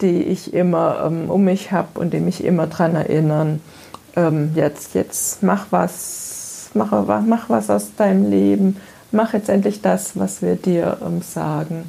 die 0.00 0.22
ich 0.22 0.54
immer 0.54 1.04
ähm, 1.06 1.28
um 1.28 1.44
mich 1.44 1.72
habe 1.72 2.00
und 2.00 2.14
die 2.14 2.20
mich 2.20 2.42
immer 2.42 2.66
daran 2.66 2.94
erinnern, 2.94 3.60
ähm, 4.26 4.50
jetzt, 4.54 4.94
jetzt 4.94 5.42
mach 5.42 5.66
was, 5.70 6.70
mach, 6.74 6.92
mach 7.26 7.48
was 7.48 7.70
aus 7.70 7.94
deinem 7.96 8.30
Leben, 8.30 8.76
mach 9.12 9.32
jetzt 9.32 9.48
endlich 9.48 9.80
das, 9.80 10.18
was 10.18 10.42
wir 10.42 10.56
dir 10.56 10.98
ähm, 11.04 11.22
sagen. 11.22 11.84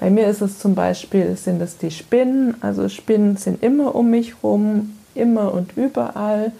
Bei 0.00 0.10
mir 0.10 0.26
ist 0.26 0.40
es 0.40 0.58
zum 0.58 0.74
Beispiel, 0.74 1.36
sind 1.36 1.62
es 1.62 1.78
die 1.78 1.92
Spinnen. 1.92 2.56
Also 2.60 2.88
Spinnen 2.88 3.36
sind 3.36 3.62
immer 3.62 3.94
um 3.94 4.10
mich 4.10 4.34
rum, 4.42 4.96
immer 5.14 5.54
und 5.54 5.76
überall. 5.76 6.52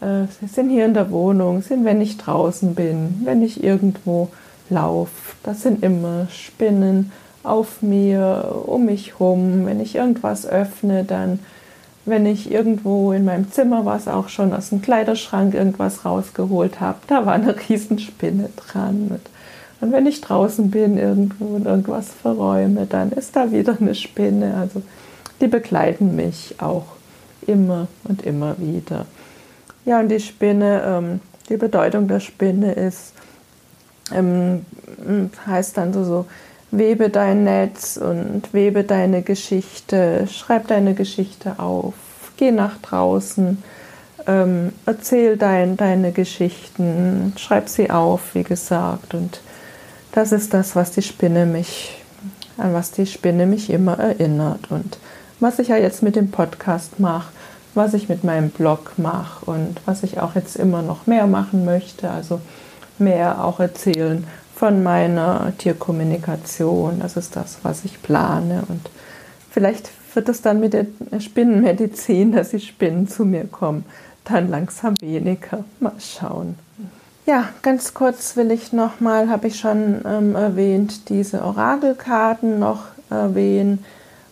Äh, 0.00 0.24
sie 0.40 0.48
sind 0.48 0.68
hier 0.70 0.86
in 0.86 0.94
der 0.94 1.10
Wohnung, 1.12 1.62
sind, 1.62 1.84
wenn 1.84 2.00
ich 2.00 2.16
draußen 2.16 2.74
bin, 2.74 3.20
wenn 3.24 3.42
ich 3.42 3.62
irgendwo 3.62 4.30
laufe. 4.68 5.36
Das 5.44 5.62
sind 5.62 5.84
immer 5.84 6.26
Spinnen 6.30 7.12
auf 7.44 7.82
mir, 7.82 8.64
um 8.66 8.86
mich 8.86 9.20
rum. 9.20 9.66
Wenn 9.66 9.80
ich 9.80 9.94
irgendwas 9.94 10.44
öffne, 10.44 11.04
dann, 11.04 11.38
wenn 12.04 12.26
ich 12.26 12.50
irgendwo 12.50 13.12
in 13.12 13.24
meinem 13.24 13.50
Zimmer 13.52 13.84
was 13.84 14.08
auch 14.08 14.28
schon 14.28 14.52
aus 14.52 14.70
dem 14.70 14.82
Kleiderschrank 14.82 15.54
irgendwas 15.54 16.04
rausgeholt 16.04 16.80
habe, 16.80 16.98
da 17.06 17.26
war 17.26 17.34
eine 17.34 17.54
Riesenspinne 17.68 18.50
dran. 18.56 19.08
Und 19.10 19.20
und 19.82 19.90
wenn 19.90 20.06
ich 20.06 20.20
draußen 20.20 20.70
bin 20.70 20.96
irgendwo 20.96 21.56
und 21.56 21.66
irgendwas 21.66 22.08
verräume, 22.08 22.86
dann 22.86 23.10
ist 23.10 23.34
da 23.34 23.50
wieder 23.50 23.76
eine 23.80 23.96
Spinne. 23.96 24.54
Also 24.56 24.80
die 25.40 25.48
begleiten 25.48 26.14
mich 26.14 26.54
auch 26.58 26.84
immer 27.48 27.88
und 28.04 28.22
immer 28.22 28.54
wieder. 28.58 29.06
Ja, 29.84 29.98
und 29.98 30.08
die 30.08 30.20
Spinne, 30.20 30.82
ähm, 30.86 31.20
die 31.48 31.56
Bedeutung 31.56 32.06
der 32.06 32.20
Spinne 32.20 32.74
ist, 32.74 33.12
ähm, 34.14 34.64
heißt 35.48 35.76
dann 35.76 35.92
so, 35.92 36.04
so, 36.04 36.26
webe 36.72 37.10
dein 37.10 37.44
Netz 37.44 37.98
und 37.98 38.52
webe 38.52 38.82
deine 38.82 39.22
Geschichte, 39.22 40.26
schreib 40.26 40.66
deine 40.68 40.94
Geschichte 40.94 41.58
auf, 41.58 41.94
geh 42.38 42.50
nach 42.50 42.78
draußen, 42.78 43.62
ähm, 44.26 44.72
erzähl 44.86 45.36
dein, 45.36 45.76
deine 45.76 46.12
Geschichten, 46.12 47.34
schreib 47.36 47.68
sie 47.68 47.90
auf, 47.90 48.34
wie 48.34 48.42
gesagt, 48.42 49.14
und 49.14 49.40
das 50.12 50.32
ist 50.32 50.54
das, 50.54 50.74
was 50.74 50.92
die 50.92 51.02
Spinne 51.02 51.46
mich, 51.46 52.02
an 52.56 52.72
was 52.72 52.90
die 52.90 53.06
Spinne 53.06 53.46
mich 53.46 53.70
immer 53.70 53.98
erinnert. 53.98 54.70
Und 54.70 54.98
was 55.40 55.58
ich 55.58 55.68
ja 55.68 55.76
jetzt 55.76 56.02
mit 56.02 56.16
dem 56.16 56.30
Podcast 56.30 57.00
mache, 57.00 57.32
was 57.74 57.94
ich 57.94 58.08
mit 58.08 58.24
meinem 58.24 58.50
Blog 58.50 58.92
mache 58.98 59.44
und 59.50 59.80
was 59.86 60.02
ich 60.02 60.20
auch 60.20 60.34
jetzt 60.34 60.56
immer 60.56 60.82
noch 60.82 61.06
mehr 61.06 61.26
machen 61.26 61.64
möchte, 61.64 62.10
also 62.10 62.40
mehr 62.98 63.44
auch 63.44 63.60
erzählen 63.60 64.26
von 64.62 64.84
meiner 64.84 65.52
Tierkommunikation. 65.58 67.00
Das 67.00 67.16
ist 67.16 67.34
das, 67.34 67.58
was 67.64 67.84
ich 67.84 68.00
plane. 68.00 68.62
Und 68.68 68.90
vielleicht 69.50 69.90
wird 70.14 70.28
es 70.28 70.40
dann 70.40 70.60
mit 70.60 70.72
der 70.72 70.86
Spinnenmedizin, 71.18 72.30
dass 72.30 72.50
die 72.50 72.60
Spinnen 72.60 73.08
zu 73.08 73.24
mir 73.24 73.48
kommen, 73.48 73.84
dann 74.22 74.48
langsam 74.48 74.94
weniger. 75.00 75.64
Mal 75.80 75.94
schauen. 75.98 76.54
Ja, 77.26 77.48
ganz 77.62 77.92
kurz 77.92 78.36
will 78.36 78.52
ich 78.52 78.72
nochmal, 78.72 79.28
habe 79.30 79.48
ich 79.48 79.58
schon 79.58 80.00
ähm, 80.06 80.36
erwähnt, 80.36 81.08
diese 81.08 81.42
Orakelkarten 81.42 82.60
noch 82.60 82.84
erwähnen, 83.10 83.84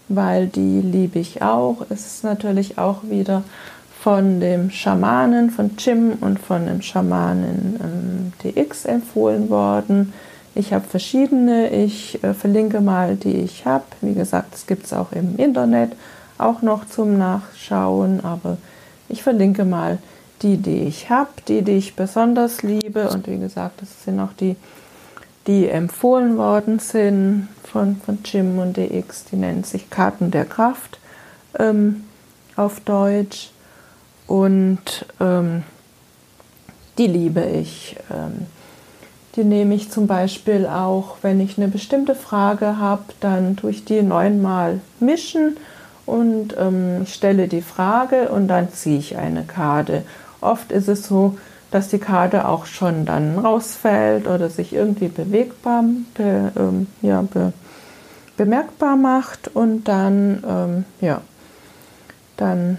weil 0.07 0.47
die 0.47 0.81
liebe 0.81 1.19
ich 1.19 1.43
auch. 1.43 1.79
Es 1.90 2.07
ist 2.07 2.23
natürlich 2.23 2.79
auch 2.79 3.03
wieder 3.03 3.43
von 4.02 4.40
dem 4.40 4.70
Schamanen, 4.70 5.50
von 5.50 5.72
Jim 5.76 6.12
und 6.20 6.38
von 6.38 6.66
dem 6.66 6.80
Schamanen 6.80 7.78
ähm, 7.82 8.32
DX 8.42 8.86
empfohlen 8.86 9.50
worden. 9.50 10.14
Ich 10.54 10.72
habe 10.72 10.86
verschiedene, 10.86 11.68
ich 11.68 12.22
äh, 12.24 12.32
verlinke 12.32 12.80
mal, 12.80 13.16
die 13.16 13.36
ich 13.36 13.66
habe. 13.66 13.84
Wie 14.00 14.14
gesagt, 14.14 14.54
es 14.54 14.66
gibt 14.66 14.86
es 14.86 14.94
auch 14.94 15.12
im 15.12 15.36
Internet, 15.36 15.92
auch 16.38 16.62
noch 16.62 16.86
zum 16.86 17.18
Nachschauen, 17.18 18.24
aber 18.24 18.56
ich 19.10 19.22
verlinke 19.22 19.66
mal 19.66 19.98
die, 20.40 20.56
die 20.56 20.84
ich 20.84 21.10
habe, 21.10 21.30
die, 21.46 21.60
die 21.60 21.72
ich 21.72 21.94
besonders 21.94 22.62
liebe. 22.62 23.10
Und 23.10 23.28
wie 23.28 23.38
gesagt, 23.38 23.82
das 23.82 24.04
sind 24.04 24.18
auch 24.18 24.32
die, 24.32 24.56
die 25.46 25.68
empfohlen 25.68 26.38
worden 26.38 26.78
sind 26.78 27.48
von, 27.64 28.00
von 28.04 28.18
Jim 28.24 28.58
und 28.58 28.78
DX. 28.78 29.26
Die 29.26 29.36
nennen 29.36 29.64
sich 29.64 29.90
Karten 29.90 30.30
der 30.30 30.46
Kraft 30.46 30.98
ähm, 31.58 32.04
auf 32.56 32.80
Deutsch. 32.80 33.50
Und 34.31 35.07
ähm, 35.19 35.64
die 36.99 37.09
liebe 37.09 37.43
ich. 37.43 37.97
Ähm, 38.12 38.47
die 39.35 39.43
nehme 39.43 39.75
ich 39.75 39.90
zum 39.90 40.07
Beispiel 40.07 40.66
auch, 40.66 41.16
wenn 41.23 41.40
ich 41.40 41.59
eine 41.59 41.66
bestimmte 41.66 42.14
Frage 42.14 42.79
habe, 42.79 43.03
dann 43.19 43.57
tue 43.57 43.73
ich 43.73 43.85
die 43.85 44.03
neunmal 44.03 44.79
mischen 45.01 45.57
und 46.07 46.55
ähm, 46.57 47.07
stelle 47.07 47.49
die 47.49 47.61
Frage 47.61 48.29
und 48.29 48.47
dann 48.47 48.73
ziehe 48.73 49.01
ich 49.01 49.16
eine 49.16 49.43
Karte. 49.43 50.05
Oft 50.40 50.71
ist 50.71 50.87
es 50.87 51.09
so, 51.09 51.37
dass 51.73 51.88
die 51.88 51.99
Karte 51.99 52.47
auch 52.47 52.66
schon 52.66 53.07
dann 53.07 53.37
rausfällt 53.37 54.29
oder 54.29 54.49
sich 54.49 54.73
irgendwie 54.73 55.09
bewegbar, 55.09 55.83
be, 56.14 56.53
ähm, 56.57 56.87
ja, 57.03 57.23
be, 57.23 57.53
bemerkbar 58.37 58.95
macht 58.95 59.51
und 59.57 59.88
dann, 59.88 60.45
ähm, 60.49 60.85
ja, 61.01 61.21
dann 62.37 62.79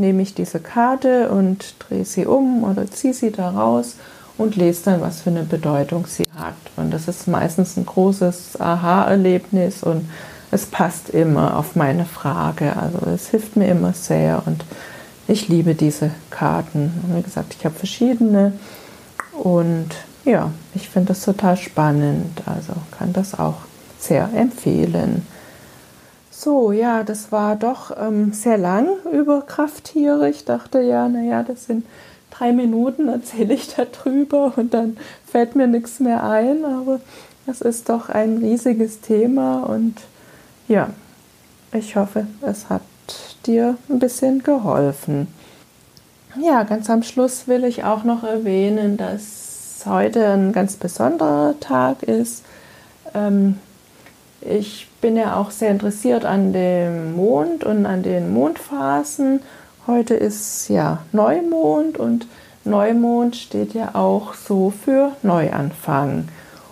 nehme 0.00 0.22
ich 0.22 0.34
diese 0.34 0.58
Karte 0.60 1.30
und 1.30 1.74
drehe 1.78 2.04
sie 2.04 2.26
um 2.26 2.64
oder 2.64 2.90
ziehe 2.90 3.14
sie 3.14 3.30
da 3.30 3.50
raus 3.50 3.96
und 4.38 4.56
lese 4.56 4.84
dann, 4.86 5.00
was 5.00 5.20
für 5.20 5.30
eine 5.30 5.42
Bedeutung 5.42 6.06
sie 6.06 6.26
hat. 6.36 6.54
Und 6.76 6.90
das 6.92 7.08
ist 7.08 7.28
meistens 7.28 7.76
ein 7.76 7.86
großes 7.86 8.60
Aha-Erlebnis 8.60 9.82
und 9.82 10.08
es 10.50 10.66
passt 10.66 11.10
immer 11.10 11.56
auf 11.56 11.76
meine 11.76 12.06
Frage. 12.06 12.74
Also 12.76 12.98
es 13.10 13.28
hilft 13.28 13.56
mir 13.56 13.68
immer 13.68 13.92
sehr 13.92 14.42
und 14.46 14.64
ich 15.28 15.48
liebe 15.48 15.74
diese 15.74 16.10
Karten. 16.30 16.92
Und 17.06 17.16
wie 17.16 17.22
gesagt, 17.22 17.54
ich 17.58 17.64
habe 17.64 17.74
verschiedene 17.74 18.52
und 19.32 19.88
ja, 20.24 20.50
ich 20.74 20.88
finde 20.88 21.08
das 21.08 21.24
total 21.24 21.56
spannend. 21.56 22.42
Also 22.46 22.72
kann 22.98 23.12
das 23.12 23.38
auch 23.38 23.56
sehr 23.98 24.28
empfehlen. 24.34 25.26
So, 26.42 26.72
ja, 26.72 27.04
das 27.04 27.32
war 27.32 27.54
doch 27.54 27.94
ähm, 28.00 28.32
sehr 28.32 28.56
lang 28.56 28.88
über 29.12 29.42
Krafttiere. 29.42 30.30
Ich 30.30 30.46
dachte 30.46 30.80
ja, 30.80 31.06
naja, 31.06 31.42
das 31.42 31.66
sind 31.66 31.84
drei 32.30 32.52
Minuten, 32.52 33.08
erzähle 33.10 33.52
ich 33.52 33.74
darüber 33.74 34.54
und 34.56 34.72
dann 34.72 34.96
fällt 35.30 35.54
mir 35.54 35.66
nichts 35.66 36.00
mehr 36.00 36.24
ein. 36.24 36.64
Aber 36.64 37.00
das 37.44 37.60
ist 37.60 37.90
doch 37.90 38.08
ein 38.08 38.38
riesiges 38.38 39.02
Thema 39.02 39.64
und 39.64 39.96
ja, 40.66 40.88
ich 41.74 41.96
hoffe, 41.96 42.26
es 42.40 42.70
hat 42.70 42.80
dir 43.44 43.76
ein 43.90 43.98
bisschen 43.98 44.42
geholfen. 44.42 45.26
Ja, 46.40 46.62
ganz 46.62 46.88
am 46.88 47.02
Schluss 47.02 47.48
will 47.48 47.64
ich 47.64 47.84
auch 47.84 48.02
noch 48.02 48.24
erwähnen, 48.24 48.96
dass 48.96 49.84
heute 49.84 50.26
ein 50.26 50.54
ganz 50.54 50.76
besonderer 50.76 51.60
Tag 51.60 52.02
ist. 52.02 52.44
Ähm, 53.12 53.58
Ich 54.42 54.88
bin 55.02 55.16
ja 55.16 55.36
auch 55.36 55.50
sehr 55.50 55.70
interessiert 55.70 56.24
an 56.24 56.54
dem 56.54 57.14
Mond 57.14 57.62
und 57.64 57.84
an 57.84 58.02
den 58.02 58.32
Mondphasen. 58.32 59.42
Heute 59.86 60.14
ist 60.14 60.68
ja 60.68 61.02
Neumond 61.12 61.98
und 61.98 62.26
Neumond 62.64 63.36
steht 63.36 63.74
ja 63.74 63.94
auch 63.94 64.32
so 64.34 64.70
für 64.70 65.12
Neuanfang. 65.22 66.28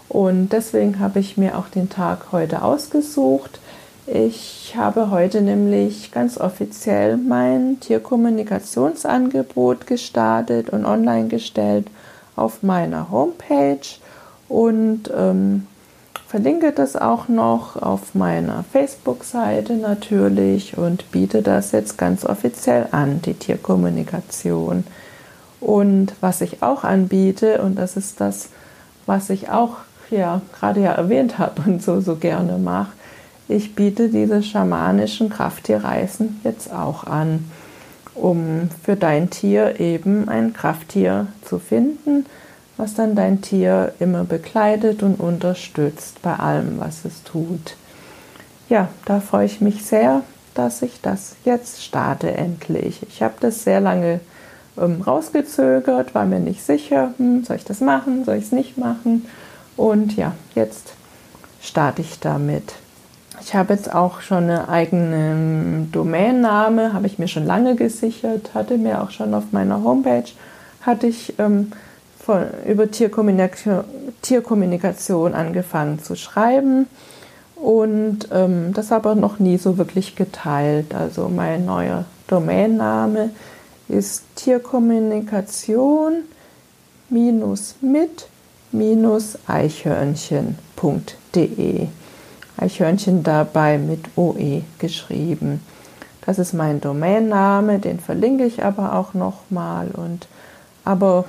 Und 0.09 0.55
deswegen 0.55 0.99
habe 0.99 1.21
ich 1.21 1.37
mir 1.37 1.59
auch 1.59 1.69
den 1.69 1.91
Tag 1.91 2.33
heute 2.33 2.63
ausgesucht. 2.63 3.61
Ich 4.07 4.73
habe 4.75 5.11
heute 5.11 5.43
nämlich 5.43 6.11
ganz 6.11 6.39
offiziell 6.39 7.19
mein 7.19 7.81
Tierkommunikationsangebot 7.81 9.87
gestartet 9.87 10.71
und 10.71 10.87
online 10.87 11.29
gestellt 11.29 11.89
auf 12.35 12.63
meiner 12.63 13.11
Homepage 13.11 13.99
und 14.49 15.11
ähm, 15.15 15.67
verlinke 16.29 16.73
das 16.73 16.95
auch 16.95 17.29
noch 17.29 17.77
auf 17.81 18.15
meiner 18.15 18.63
Facebook-Seite 18.71 19.77
natürlich 19.77 20.77
und 20.77 21.11
biete 21.11 21.41
das 21.41 21.73
jetzt 21.73 21.97
ganz 21.97 22.25
offiziell 22.27 22.89
an, 22.91 23.23
die 23.23 23.33
Tierkommunikation. 23.33 24.85
Und 25.61 26.15
was 26.21 26.43
ich 26.43 26.63
auch 26.63 26.85
anbiete, 26.85 27.63
und 27.63 27.77
das 27.77 27.97
ist 27.97 28.21
das, 28.21 28.51
was 29.07 29.31
ich 29.31 29.49
auch 29.49 29.79
ja 30.11 30.43
gerade 30.59 30.83
ja 30.83 30.93
erwähnt 30.93 31.39
habe 31.39 31.63
und 31.67 31.83
so, 31.83 32.01
so 32.01 32.17
gerne 32.17 32.59
mache. 32.59 32.93
Ich 33.49 33.75
biete 33.75 34.11
diese 34.11 34.43
schamanischen 34.43 35.31
Krafttierreisen 35.31 36.41
jetzt 36.45 36.71
auch 36.71 37.05
an, 37.05 37.51
um 38.15 38.69
für 38.83 38.97
dein 38.97 39.31
Tier 39.31 39.81
eben 39.81 40.29
ein 40.29 40.53
Krafttier 40.53 41.29
zu 41.43 41.59
finden, 41.59 42.27
was 42.79 42.95
dann 42.95 43.15
dein 43.15 43.43
Tier 43.43 43.93
immer 43.99 44.25
begleitet 44.25 45.03
und 45.03 45.21
unterstützt 45.21 46.23
bei 46.23 46.35
allem, 46.35 46.79
was 46.79 47.05
es 47.05 47.23
tut. 47.25 47.77
Ja, 48.71 48.89
da 49.05 49.21
freue 49.21 49.47
ich 49.47 49.61
mich 49.61 49.85
sehr, 49.85 50.23
dass 50.55 50.81
ich 50.83 51.01
das 51.03 51.37
jetzt 51.45 51.83
starte 51.85 52.33
endlich. 52.33 53.01
Ich 53.09 53.23
habe 53.23 53.35
das 53.41 53.65
sehr 53.65 53.81
lange 53.81 54.21
ähm, 54.79 55.03
rausgezögert, 55.03 56.15
war 56.15 56.25
mir 56.25 56.41
nicht 56.41 56.65
sicher, 56.65 57.13
hm, 57.19 57.45
soll 57.45 57.57
ich 57.57 57.65
das 57.65 57.81
machen, 57.81 58.25
soll 58.25 58.37
ich 58.37 58.45
es 58.45 58.53
nicht 58.53 58.79
machen. 58.79 59.27
Und 59.77 60.17
ja, 60.17 60.35
jetzt 60.55 60.95
starte 61.61 62.03
ich 62.03 62.21
damit. 62.21 62.75
Ich 63.41 63.55
habe 63.55 63.75
jetzt 63.75 63.93
auch 63.93 64.21
schon 64.21 64.45
eine 64.45 64.69
eigene 64.69 65.87
Domainname, 65.93 66.93
habe 66.93 67.07
ich 67.07 67.19
mir 67.19 67.29
schon 67.29 67.47
lange 67.47 67.75
gesichert, 67.77 68.51
hatte 68.55 68.79
mir 68.79 69.03
auch 69.03 69.11
schon 69.11 69.35
auf 69.35 69.45
meiner 69.53 69.83
Homepage, 69.83 70.29
hatte 70.83 71.07
ich 71.07 71.39
ähm, 71.39 71.73
von, 72.29 72.45
über 72.67 72.91
Tierkommunikation, 72.91 73.85
Tierkommunikation 74.21 75.33
angefangen 75.33 75.99
zu 75.99 76.15
schreiben 76.15 76.87
und 77.57 78.29
ähm, 78.31 78.75
das 78.75 78.93
aber 78.93 79.15
noch 79.15 79.39
nie 79.39 79.57
so 79.57 79.79
wirklich 79.79 80.15
geteilt. 80.15 80.95
Also 80.95 81.31
mein 81.31 81.65
neuer 81.65 82.05
Domainname 82.27 83.31
ist 83.89 84.25
Tierkommunikation 84.35 86.25
minus 87.09 87.77
mit 87.81 88.29
eichhörnchen.de. 89.47 91.87
Eichhörnchen 92.59 93.23
dabei 93.23 93.79
mit 93.79 94.01
OE 94.17 94.65
geschrieben. 94.79 95.63
Das 96.27 96.39
ist 96.39 96.53
mein 96.53 96.83
Domainname, 96.83 97.79
den 97.79 97.99
verlinke 97.99 98.45
ich 98.45 98.63
aber 98.63 98.97
auch 98.97 99.15
nochmal. 99.15 99.89
Und 99.93 100.29
aber 100.85 101.25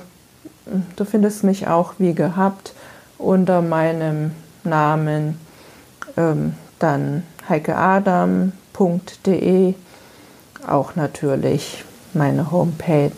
du 0.96 1.04
findest 1.04 1.44
mich 1.44 1.66
auch 1.68 1.94
wie 1.98 2.14
gehabt 2.14 2.74
unter 3.18 3.62
meinem 3.62 4.32
Namen 4.64 5.38
ähm, 6.16 6.54
dann 6.78 7.24
heikeadam.de 7.48 8.54
auch 10.66 10.96
natürlich 10.96 11.84
meine 12.12 12.50
Homepage. 12.50 13.10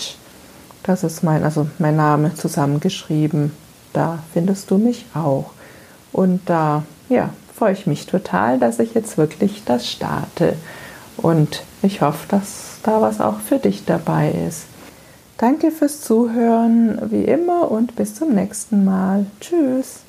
Das 0.82 1.02
ist 1.04 1.22
mein, 1.22 1.44
also 1.44 1.68
mein 1.78 1.96
Name 1.96 2.34
zusammengeschrieben 2.34 3.52
da 3.92 4.18
findest 4.32 4.70
du 4.70 4.78
mich 4.78 5.06
auch. 5.14 5.50
Und 6.12 6.40
da 6.46 6.82
ja, 7.08 7.30
freue 7.54 7.72
ich 7.72 7.86
mich 7.86 8.06
total, 8.06 8.58
dass 8.58 8.78
ich 8.78 8.94
jetzt 8.94 9.18
wirklich 9.18 9.62
das 9.64 9.88
starte. 9.88 10.56
Und 11.16 11.62
ich 11.82 12.00
hoffe, 12.00 12.26
dass 12.28 12.78
da 12.82 13.00
was 13.00 13.20
auch 13.20 13.40
für 13.40 13.58
dich 13.58 13.84
dabei 13.84 14.30
ist. 14.48 14.64
Danke 15.38 15.72
fürs 15.72 16.00
Zuhören, 16.00 17.10
wie 17.10 17.24
immer, 17.24 17.70
und 17.70 17.96
bis 17.96 18.14
zum 18.14 18.34
nächsten 18.34 18.84
Mal. 18.84 19.26
Tschüss. 19.40 20.02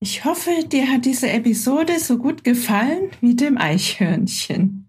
Ich 0.00 0.24
hoffe, 0.24 0.50
dir 0.66 0.90
hat 0.90 1.04
diese 1.04 1.28
Episode 1.28 1.98
so 1.98 2.18
gut 2.18 2.44
gefallen 2.44 3.10
wie 3.20 3.34
dem 3.34 3.58
Eichhörnchen. 3.58 4.88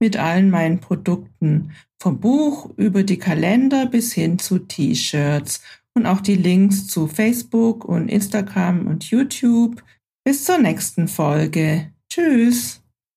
mit 0.00 0.16
allen 0.16 0.50
meinen 0.50 0.80
Produkten, 0.80 1.72
vom 2.00 2.20
Buch 2.20 2.70
über 2.76 3.02
die 3.02 3.18
Kalender 3.18 3.86
bis 3.86 4.12
hin 4.12 4.38
zu 4.38 4.60
T-Shirts 4.60 5.62
und 5.94 6.06
auch 6.06 6.20
die 6.20 6.36
Links 6.36 6.86
zu 6.86 7.08
Facebook 7.08 7.84
und 7.84 8.08
Instagram 8.08 8.86
und 8.86 9.10
YouTube. 9.10 9.82
Bis 10.24 10.44
zur 10.44 10.58
nächsten 10.58 11.08
Folge. 11.08 11.92
Tschüss. 12.08 12.82